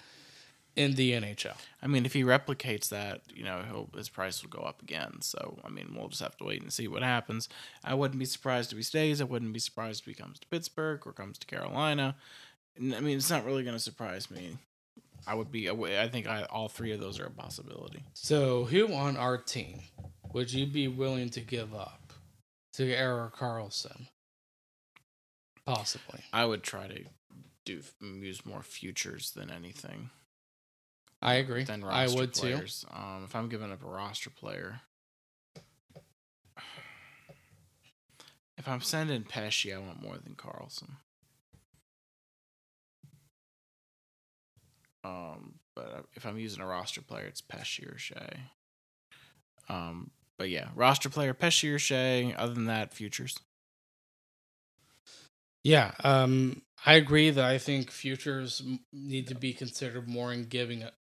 in 0.75 0.95
the 0.95 1.11
NHL. 1.11 1.55
I 1.81 1.87
mean, 1.87 2.05
if 2.05 2.13
he 2.13 2.23
replicates 2.23 2.89
that, 2.89 3.21
you 3.33 3.43
know, 3.43 3.63
he'll, 3.67 3.89
his 3.95 4.09
price 4.09 4.41
will 4.41 4.49
go 4.49 4.61
up 4.61 4.81
again. 4.81 5.21
So, 5.21 5.59
I 5.63 5.69
mean, 5.69 5.93
we'll 5.95 6.09
just 6.09 6.21
have 6.21 6.37
to 6.37 6.45
wait 6.45 6.61
and 6.61 6.71
see 6.71 6.87
what 6.87 7.03
happens. 7.03 7.49
I 7.83 7.93
wouldn't 7.93 8.19
be 8.19 8.25
surprised 8.25 8.71
if 8.71 8.77
he 8.77 8.83
stays. 8.83 9.21
I 9.21 9.25
wouldn't 9.25 9.53
be 9.53 9.59
surprised 9.59 10.01
if 10.01 10.05
he 10.07 10.13
comes 10.13 10.39
to 10.39 10.47
Pittsburgh 10.47 11.05
or 11.05 11.13
comes 11.13 11.37
to 11.39 11.47
Carolina. 11.47 12.15
I 12.77 12.99
mean, 12.99 13.17
it's 13.17 13.29
not 13.29 13.45
really 13.45 13.63
going 13.63 13.75
to 13.75 13.79
surprise 13.83 14.31
me. 14.31 14.57
I 15.27 15.35
would 15.35 15.51
be. 15.51 15.69
I 15.69 16.03
I 16.03 16.07
think 16.07 16.27
I, 16.27 16.43
all 16.43 16.67
three 16.67 16.93
of 16.93 16.99
those 16.99 17.19
are 17.19 17.25
a 17.25 17.31
possibility. 17.31 18.03
So, 18.13 18.65
who 18.65 18.91
on 18.91 19.17
our 19.17 19.37
team 19.37 19.81
would 20.33 20.51
you 20.51 20.65
be 20.65 20.87
willing 20.87 21.29
to 21.31 21.41
give 21.41 21.75
up 21.75 22.13
to 22.73 22.91
Erik 22.91 23.35
Karlsson? 23.35 24.07
Possibly. 25.65 26.21
I 26.33 26.45
would 26.45 26.63
try 26.63 26.87
to 26.87 27.03
do 27.65 27.81
use 28.01 28.45
more 28.45 28.63
futures 28.63 29.31
than 29.31 29.51
anything. 29.51 30.09
I 31.21 31.35
agree. 31.35 31.63
Than 31.63 31.83
I 31.83 32.05
roster 32.05 32.17
would 32.19 32.33
too. 32.33 32.59
Um, 32.91 33.23
if 33.25 33.35
I'm 33.35 33.47
giving 33.47 33.71
up 33.71 33.83
a 33.83 33.87
roster 33.87 34.31
player, 34.31 34.81
if 38.57 38.67
I'm 38.67 38.81
sending 38.81 39.23
Pesce, 39.23 39.71
I 39.73 39.77
want 39.77 40.01
more 40.01 40.17
than 40.17 40.33
Karlsson. 40.35 40.95
Um, 45.03 45.55
but 45.75 46.05
if 46.13 46.25
I'm 46.25 46.37
using 46.37 46.61
a 46.61 46.67
roster 46.67 47.01
player, 47.01 47.25
it's 47.25 47.41
Pesce 47.41 47.79
or 47.81 47.95
Skjei. 47.97 48.37
Um, 49.69 50.11
but 50.37 50.49
yeah, 50.49 50.69
roster 50.75 51.09
player 51.09 51.33
Pesce 51.33 51.65
or 51.65 51.77
Skjei. 51.77 52.33
Other 52.37 52.53
than 52.53 52.65
that, 52.65 52.93
futures. 52.93 53.37
Yeah, 55.63 55.91
um, 56.03 56.63
I 56.85 56.95
agree 56.95 57.29
that 57.29 57.45
I 57.45 57.59
think 57.59 57.91
futures 57.91 58.63
need 58.91 59.27
to 59.27 59.35
be 59.35 59.53
considered 59.53 60.09
more 60.09 60.33
in 60.33 60.45
giving 60.45 60.81
up, 60.83 60.93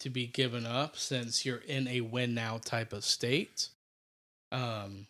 to 0.00 0.10
be 0.10 0.26
given 0.26 0.66
up 0.66 0.96
since 0.96 1.44
you're 1.46 1.58
in 1.58 1.86
a 1.88 2.00
win 2.02 2.34
now 2.34 2.58
type 2.58 2.92
of 2.92 3.04
state. 3.04 3.68
Um, 4.52 5.06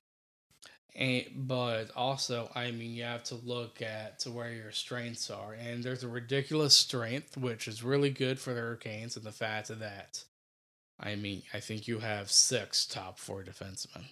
and 0.96 1.24
but 1.34 1.90
also, 1.96 2.50
I 2.54 2.70
mean, 2.70 2.92
you 2.94 3.02
have 3.02 3.24
to 3.24 3.34
look 3.34 3.82
at 3.82 4.20
to 4.20 4.30
where 4.30 4.52
your 4.52 4.70
strengths 4.70 5.28
are, 5.30 5.54
and 5.54 5.82
there's 5.82 6.04
a 6.04 6.08
ridiculous 6.08 6.76
strength 6.76 7.36
which 7.36 7.66
is 7.66 7.82
really 7.82 8.10
good 8.10 8.38
for 8.38 8.54
the 8.54 8.60
Hurricanes, 8.60 9.16
and 9.16 9.24
the 9.24 9.32
fact 9.32 9.70
of 9.70 9.80
that. 9.80 10.22
I 11.00 11.16
mean, 11.16 11.42
I 11.52 11.58
think 11.58 11.88
you 11.88 11.98
have 11.98 12.30
six 12.30 12.86
top 12.86 13.18
four 13.18 13.42
defensemen 13.42 14.04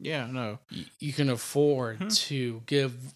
Yeah, 0.00 0.26
no, 0.26 0.58
y- 0.72 0.86
you 0.98 1.12
can 1.12 1.30
afford 1.30 1.98
Hmm. 1.98 2.08
to 2.08 2.62
give 2.66 3.12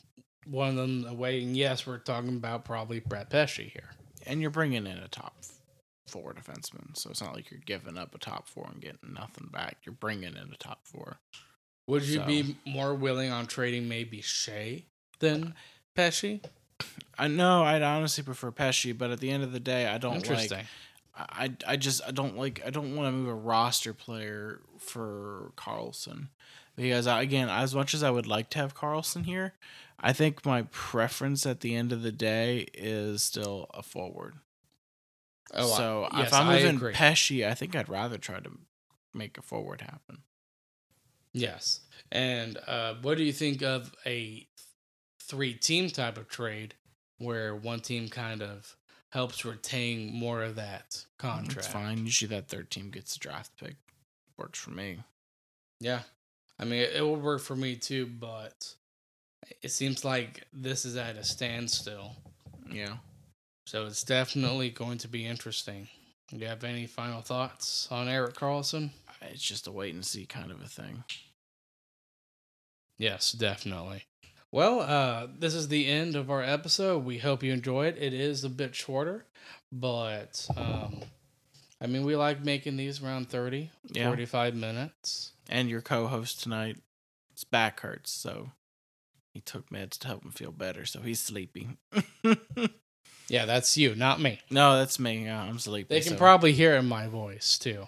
one 0.46 0.68
of 0.70 0.76
them 0.76 1.04
away. 1.04 1.42
And 1.42 1.56
yes, 1.56 1.84
we're 1.84 1.98
talking 1.98 2.36
about 2.36 2.64
probably 2.64 3.00
Brett 3.00 3.28
Pesce 3.30 3.56
here. 3.72 3.90
and 4.26 4.40
you're 4.40 4.50
bringing 4.50 4.86
in 4.86 4.98
a 4.98 5.08
top 5.08 5.34
four 6.08 6.34
defenseman, 6.34 6.96
so 6.96 7.10
it's 7.10 7.20
not 7.22 7.34
like 7.34 7.50
you're 7.50 7.60
giving 7.64 7.96
up 7.98 8.14
a 8.14 8.18
top 8.18 8.48
four 8.48 8.68
and 8.72 8.80
getting 8.80 9.12
nothing 9.14 9.48
back. 9.52 9.78
You're 9.84 9.94
bringing 9.94 10.34
in 10.36 10.50
a 10.52 10.56
top 10.58 10.80
four. 10.84 11.18
Would 11.86 12.02
you 12.04 12.16
So- 12.20 12.26
be 12.26 12.56
more 12.66 12.94
willing 12.94 13.30
on 13.30 13.46
trading 13.46 13.88
maybe 13.88 14.20
Skjei 14.20 14.84
than 15.20 15.54
Pesce? 15.94 16.40
I 17.18 17.28
know 17.28 17.64
I'd 17.64 17.82
honestly 17.82 18.22
prefer 18.22 18.50
Pesce, 18.50 18.92
but 18.92 19.10
at 19.10 19.20
the 19.20 19.30
end 19.30 19.42
of 19.42 19.52
the 19.52 19.60
day, 19.60 19.86
I 19.86 19.98
don't 19.98 20.28
like. 20.28 20.52
I 21.16 21.50
I 21.66 21.76
just 21.76 22.00
I 22.06 22.12
don't 22.12 22.36
like 22.36 22.62
I 22.64 22.70
don't 22.70 22.94
want 22.94 23.08
to 23.08 23.12
move 23.12 23.28
a 23.28 23.34
roster 23.34 23.92
player 23.92 24.60
for 24.78 25.50
Karlsson 25.56 26.28
because 26.76 27.08
I, 27.08 27.22
again, 27.22 27.48
as 27.48 27.74
much 27.74 27.92
as 27.94 28.04
I 28.04 28.10
would 28.10 28.28
like 28.28 28.50
to 28.50 28.58
have 28.58 28.76
Karlsson 28.76 29.24
here, 29.24 29.54
I 29.98 30.12
think 30.12 30.46
my 30.46 30.62
preference 30.70 31.44
at 31.44 31.58
the 31.58 31.74
end 31.74 31.90
of 31.92 32.02
the 32.02 32.12
day 32.12 32.68
is 32.72 33.24
still 33.24 33.66
a 33.74 33.82
forward. 33.82 34.34
Oh, 35.54 35.72
I- 35.72 35.76
so 35.76 36.08
yes, 36.16 36.26
if 36.28 36.34
I'm 36.34 36.48
I 36.48 36.62
moving. 36.62 36.92
Pesce, 36.92 37.44
I 37.44 37.54
think 37.54 37.74
I'd 37.76 37.88
rather 37.88 38.18
try 38.18 38.40
to 38.40 38.50
make 39.14 39.38
a 39.38 39.42
forward 39.42 39.80
happen. 39.80 40.18
yes. 41.32 41.80
And 42.10 42.58
uh, 42.66 42.94
what 43.02 43.18
do 43.18 43.24
you 43.24 43.32
think 43.32 43.62
of 43.62 43.92
a 44.06 44.46
three 45.20 45.52
team 45.54 45.90
type 45.90 46.16
of 46.16 46.28
trade 46.28 46.74
where 47.18 47.54
one 47.54 47.80
team 47.80 48.08
kind 48.08 48.42
of 48.42 48.76
helps 49.10 49.44
retain 49.44 50.12
more 50.14 50.42
of 50.42 50.54
that 50.56 51.04
contract? 51.18 51.58
It's 51.58 51.66
fine. 51.68 51.98
Usually 52.06 52.28
that 52.30 52.48
third 52.48 52.70
team 52.70 52.90
gets 52.90 53.16
a 53.16 53.18
draft 53.18 53.50
pick. 53.58 53.76
Works 54.38 54.58
for 54.58 54.70
me. 54.70 54.98
Yeah. 55.80 56.00
I 56.58 56.64
mean, 56.64 56.80
it, 56.80 56.92
it 56.96 57.02
will 57.02 57.16
work 57.16 57.40
for 57.42 57.56
me 57.56 57.76
too, 57.76 58.06
but 58.06 58.74
it 59.62 59.70
seems 59.70 60.04
like 60.04 60.46
this 60.52 60.84
is 60.84 60.96
at 60.96 61.16
a 61.16 61.24
standstill. 61.24 62.16
Yeah. 62.70 62.96
So 63.68 63.84
it's 63.84 64.02
definitely 64.02 64.70
going 64.70 64.96
to 64.96 65.08
be 65.08 65.26
interesting. 65.26 65.88
Do 66.30 66.38
you 66.38 66.46
have 66.46 66.64
any 66.64 66.86
final 66.86 67.20
thoughts 67.20 67.86
on 67.90 68.08
Erik 68.08 68.34
Karlsson? 68.34 68.92
It's 69.20 69.42
just 69.42 69.66
a 69.66 69.70
wait 69.70 69.92
and 69.92 70.06
see 70.06 70.24
kind 70.24 70.50
of 70.50 70.62
a 70.62 70.66
thing. 70.68 71.04
Yes, 72.96 73.30
definitely. 73.30 74.04
Well, 74.50 74.80
uh, 74.80 75.26
this 75.38 75.52
is 75.52 75.68
the 75.68 75.84
end 75.86 76.16
of 76.16 76.30
our 76.30 76.42
episode. 76.42 77.04
We 77.04 77.18
hope 77.18 77.42
you 77.42 77.52
enjoyed. 77.52 77.98
It. 77.98 78.14
It 78.14 78.14
is 78.14 78.42
a 78.42 78.48
bit 78.48 78.74
shorter, 78.74 79.26
but 79.70 80.48
um, 80.56 81.02
I 81.78 81.88
mean, 81.88 82.06
we 82.06 82.16
like 82.16 82.42
making 82.42 82.78
these 82.78 83.02
around 83.02 83.28
30, 83.28 83.70
Yeah. 83.92 84.06
45 84.06 84.54
minutes. 84.54 85.32
And 85.46 85.68
your 85.68 85.82
co-host 85.82 86.42
tonight, 86.42 86.78
his 87.34 87.44
back 87.44 87.80
hurts, 87.80 88.12
so 88.12 88.52
he 89.34 89.42
took 89.42 89.68
meds 89.68 89.98
to 89.98 90.06
help 90.06 90.24
him 90.24 90.30
feel 90.30 90.52
better. 90.52 90.86
So 90.86 91.02
he's 91.02 91.20
sleepy. 91.20 91.68
Yeah, 93.28 93.44
that's 93.44 93.76
you, 93.76 93.94
not 93.94 94.20
me. 94.20 94.40
no, 94.50 94.78
that's 94.78 94.98
me. 94.98 95.28
I'm 95.28 95.58
sleepy. 95.58 95.94
They 95.94 96.00
can 96.00 96.12
so- 96.12 96.18
probably 96.18 96.52
hear 96.52 96.74
in 96.76 96.86
my 96.86 97.06
voice 97.06 97.58
too. 97.58 97.86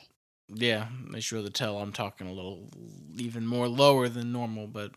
Yeah, 0.52 0.88
they 1.12 1.20
should 1.20 1.44
to 1.44 1.50
tell 1.50 1.78
I'm 1.78 1.92
talking 1.92 2.26
a 2.26 2.32
little, 2.32 2.68
even 3.16 3.46
more 3.46 3.68
lower 3.68 4.08
than 4.08 4.32
normal. 4.32 4.66
But, 4.66 4.90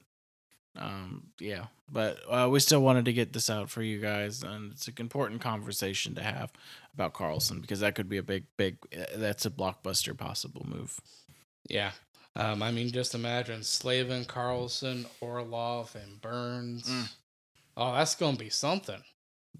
um, 0.75 1.27
yeah. 1.39 1.65
But 1.91 2.17
uh, 2.27 2.49
we 2.49 2.59
still 2.59 2.81
wanted 2.81 3.05
to 3.05 3.13
get 3.13 3.33
this 3.33 3.51
out 3.51 3.69
for 3.69 3.83
you 3.83 3.99
guys, 3.99 4.41
and 4.41 4.71
it's 4.71 4.87
an 4.87 4.95
important 4.97 5.41
conversation 5.41 6.15
to 6.15 6.23
have 6.23 6.51
about 6.95 7.13
Karlsson 7.13 7.61
because 7.61 7.81
that 7.81 7.93
could 7.93 8.09
be 8.09 8.17
a 8.17 8.23
big, 8.23 8.45
big. 8.57 8.77
Uh, 8.91 9.05
that's 9.15 9.45
a 9.45 9.51
blockbuster 9.51 10.17
possible 10.17 10.65
move. 10.67 10.99
Yeah. 11.69 11.91
Um, 12.35 12.63
I 12.63 12.71
mean, 12.71 12.91
just 12.91 13.13
imagine 13.13 13.61
Slavin, 13.61 14.25
Karlsson, 14.25 15.05
Orlov, 15.21 15.95
and 15.95 16.19
Burns. 16.19 16.89
Mm. 16.89 17.11
Oh, 17.77 17.93
that's 17.93 18.15
going 18.15 18.33
to 18.33 18.43
be 18.43 18.49
something. 18.49 19.03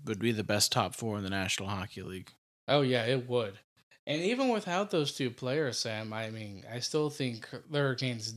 Would 0.06 0.20
be 0.20 0.32
the 0.32 0.44
best 0.44 0.72
top 0.72 0.96
four 0.96 1.18
in 1.18 1.24
the 1.24 1.30
National 1.30 1.70
Hockey 1.70 2.02
League. 2.02 2.32
Oh, 2.68 2.82
yeah, 2.82 3.06
it 3.06 3.28
would. 3.28 3.54
And 4.06 4.22
even 4.22 4.50
without 4.50 4.92
those 4.92 5.14
two 5.14 5.30
players, 5.30 5.80
Sam, 5.80 6.12
I 6.12 6.30
mean, 6.30 6.64
I 6.72 6.80
still 6.80 7.10
think 7.10 7.50
the 7.70 7.80
Hurricanes 7.80 8.34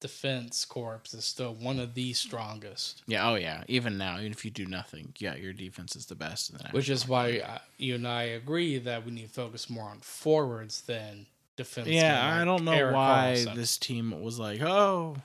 defense 0.00 0.64
corps 0.64 1.02
is 1.12 1.24
still 1.24 1.54
one 1.54 1.78
of 1.78 1.94
the 1.94 2.12
strongest, 2.14 3.02
Yeah. 3.06 3.28
Oh, 3.30 3.34
yeah. 3.34 3.64
Even 3.68 3.98
now, 3.98 4.18
even 4.18 4.32
if 4.32 4.44
you 4.44 4.50
do 4.50 4.66
nothing, 4.66 5.12
yeah, 5.18 5.34
your 5.34 5.52
defense 5.52 5.94
is 5.94 6.06
the 6.06 6.14
best 6.14 6.50
in 6.50 6.56
the 6.56 6.64
which 6.70 6.88
is 6.88 7.06
why 7.06 7.38
uh, 7.38 7.58
you 7.76 7.94
and 7.94 8.08
I 8.08 8.22
agree 8.22 8.78
that 8.78 9.04
we 9.04 9.12
need 9.12 9.28
to 9.28 9.32
focus 9.32 9.68
more 9.68 9.88
on 9.90 10.00
forwards 10.00 10.82
than 10.82 11.26
defense. 11.56 11.88
Yeah, 11.88 12.40
I 12.40 12.44
don't 12.44 12.64
know 12.64 12.92
why 12.92 13.44
this 13.54 13.76
team 13.76 14.22
was 14.22 14.38
like, 14.38 14.62
oh, 14.62 15.16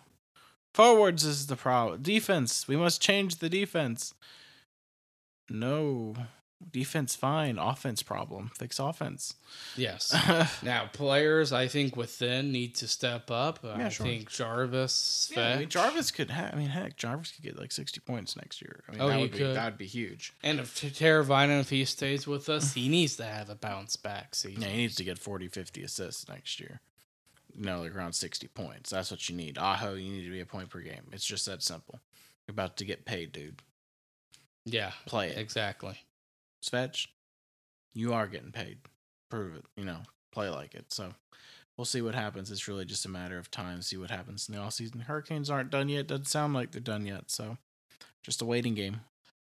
forwards 0.73 1.23
is 1.23 1.47
the 1.47 1.55
problem. 1.55 2.01
Defense, 2.01 2.67
we 2.67 2.75
must 2.75 3.01
change 3.01 3.37
the 3.37 3.49
defense. 3.49 4.13
No, 5.49 6.15
defense 6.71 7.15
fine. 7.15 7.57
Offense 7.59 8.01
problem. 8.01 8.49
Fix 8.57 8.79
offense. 8.79 9.35
Yes. 9.75 10.15
Now, 10.63 10.89
players, 10.91 11.53
I 11.53 11.67
think 11.67 11.95
within 11.95 12.51
need 12.51 12.75
to 12.75 12.87
step 12.87 13.29
up. 13.29 13.59
Yeah, 13.63 13.85
I 13.85 13.89
sure. 13.89 14.05
think 14.05 14.29
Jarvis, 14.29 15.31
Yeah, 15.35 15.49
I 15.53 15.57
mean, 15.59 15.69
Jarvis 15.69 16.11
could. 16.11 16.31
Ha- 16.31 16.49
I 16.53 16.55
mean, 16.55 16.67
heck, 16.69 16.97
Jarvis 16.97 17.31
could 17.31 17.43
get 17.43 17.59
like 17.59 17.71
sixty 17.71 17.99
points 17.99 18.35
next 18.35 18.61
year. 18.61 18.83
I 18.87 18.91
mean, 18.93 19.01
Oh, 19.01 19.07
that 19.09 19.19
would 19.19 19.31
be 19.31 19.37
could. 19.37 19.55
that 19.55 19.65
would 19.65 19.77
be 19.77 19.85
huge. 19.87 20.33
and 20.43 20.59
if 20.59 20.73
Teravainen, 20.75 21.59
if 21.59 21.69
he 21.69 21.85
stays 21.85 22.25
with 22.25 22.49
us, 22.49 22.73
he 22.73 22.89
needs 22.89 23.15
to 23.17 23.25
have 23.25 23.49
a 23.49 23.55
bounce 23.55 23.95
back 23.95 24.33
season. 24.33 24.61
Yeah, 24.63 24.69
he 24.69 24.77
needs 24.77 24.95
to 24.95 25.03
get 25.03 25.19
40, 25.19 25.47
50 25.49 25.83
assists 25.83 26.27
next 26.27 26.59
year. 26.59 26.79
You 27.55 27.65
know, 27.65 27.81
like 27.81 27.95
around 27.95 28.13
sixty 28.13 28.47
points. 28.47 28.89
That's 28.89 29.11
what 29.11 29.29
you 29.29 29.35
need. 29.35 29.57
Aho, 29.57 29.93
you 29.93 30.11
need 30.11 30.25
to 30.25 30.31
be 30.31 30.41
a 30.41 30.45
point 30.45 30.69
per 30.69 30.79
game. 30.81 31.07
It's 31.13 31.25
just 31.25 31.45
that 31.45 31.61
simple. 31.63 31.99
You're 32.47 32.53
about 32.53 32.75
to 32.77 32.85
get 32.85 33.05
paid, 33.05 33.31
dude. 33.31 33.61
Yeah, 34.65 34.91
Play 35.05 35.29
it. 35.29 35.37
exactly. 35.37 35.97
Svech, 36.63 37.07
you 37.93 38.13
are 38.13 38.27
getting 38.27 38.51
paid. 38.51 38.79
Prove 39.29 39.55
it. 39.55 39.65
You 39.77 39.85
know, 39.85 39.99
play 40.31 40.49
like 40.49 40.73
it. 40.73 40.91
So 40.91 41.13
we'll 41.77 41.85
see 41.85 42.01
what 42.01 42.15
happens. 42.15 42.49
It's 42.51 42.67
really 42.67 42.85
just 42.85 43.05
a 43.05 43.09
matter 43.09 43.37
of 43.37 43.51
time. 43.51 43.81
See 43.81 43.97
what 43.97 44.09
happens 44.09 44.49
in 44.49 44.55
the 44.55 44.61
off 44.61 44.73
season. 44.73 45.01
Hurricanes 45.01 45.49
aren't 45.49 45.69
done 45.69 45.89
yet. 45.89 46.07
Doesn't 46.07 46.25
sound 46.27 46.53
like 46.53 46.71
they're 46.71 46.81
done 46.81 47.05
yet. 47.05 47.29
So 47.29 47.57
just 48.23 48.41
a 48.41 48.45
waiting 48.45 48.73
game. 48.73 49.01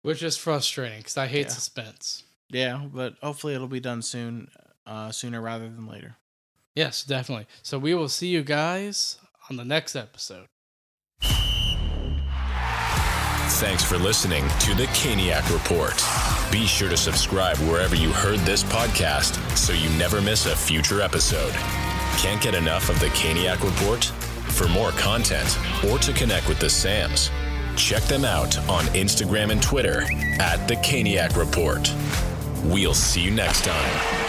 Which 0.04 0.22
is 0.22 0.38
frustrating 0.38 1.00
because 1.00 1.18
I 1.18 1.28
hate 1.28 1.48
Yeah. 1.48 1.52
suspense. 1.54 2.24
Yeah, 2.50 2.88
but 2.94 3.16
hopefully 3.22 3.56
it'll 3.56 3.68
be 3.68 3.80
done 3.80 4.02
soon. 4.02 4.50
Uh, 4.86 5.12
sooner 5.12 5.42
rather 5.42 5.66
than 5.66 5.86
later. 5.88 6.16
Yes, 6.76 7.04
definitely. 7.04 7.48
So 7.64 7.78
we 7.80 7.94
will 7.94 8.08
see 8.08 8.28
you 8.28 8.42
guys 8.44 9.18
on 9.50 9.58
the 9.58 9.66
next 9.66 9.96
episode. 9.96 10.48
Thanks 13.60 13.84
for 13.84 13.98
listening 13.98 14.48
to 14.60 14.76
the 14.76 14.86
Caniac 14.94 15.52
Report. 15.52 15.96
Be 16.52 16.68
sure 16.68 16.90
to 16.90 16.96
subscribe 16.96 17.58
wherever 17.58 17.96
you 17.96 18.12
heard 18.12 18.38
this 18.42 18.64
podcast 18.64 19.36
so 19.58 19.74
you 19.74 19.90
never 19.98 20.22
miss 20.22 20.46
a 20.46 20.56
future 20.56 21.02
episode. 21.02 21.52
Can't 22.20 22.40
get 22.40 22.54
enough 22.54 22.88
of 22.88 23.00
the 23.00 23.08
Caniac 23.08 23.64
Report? 23.64 24.06
For 24.54 24.68
more 24.68 24.92
content 24.92 25.58
or 25.90 25.98
to 25.98 26.14
connect 26.14 26.48
with 26.48 26.60
the 26.60 26.70
Sams, 26.70 27.32
check 27.76 28.04
them 28.04 28.26
out 28.26 28.60
on 28.70 28.84
Instagram 28.94 29.52
and 29.52 29.62
Twitter 29.62 30.04
at 30.40 30.68
the 30.68 30.76
Caniac 30.76 31.36
Report. 31.36 31.92
We'll 32.64 32.94
see 32.94 33.22
you 33.22 33.32
next 33.32 33.66
time. 33.66 34.27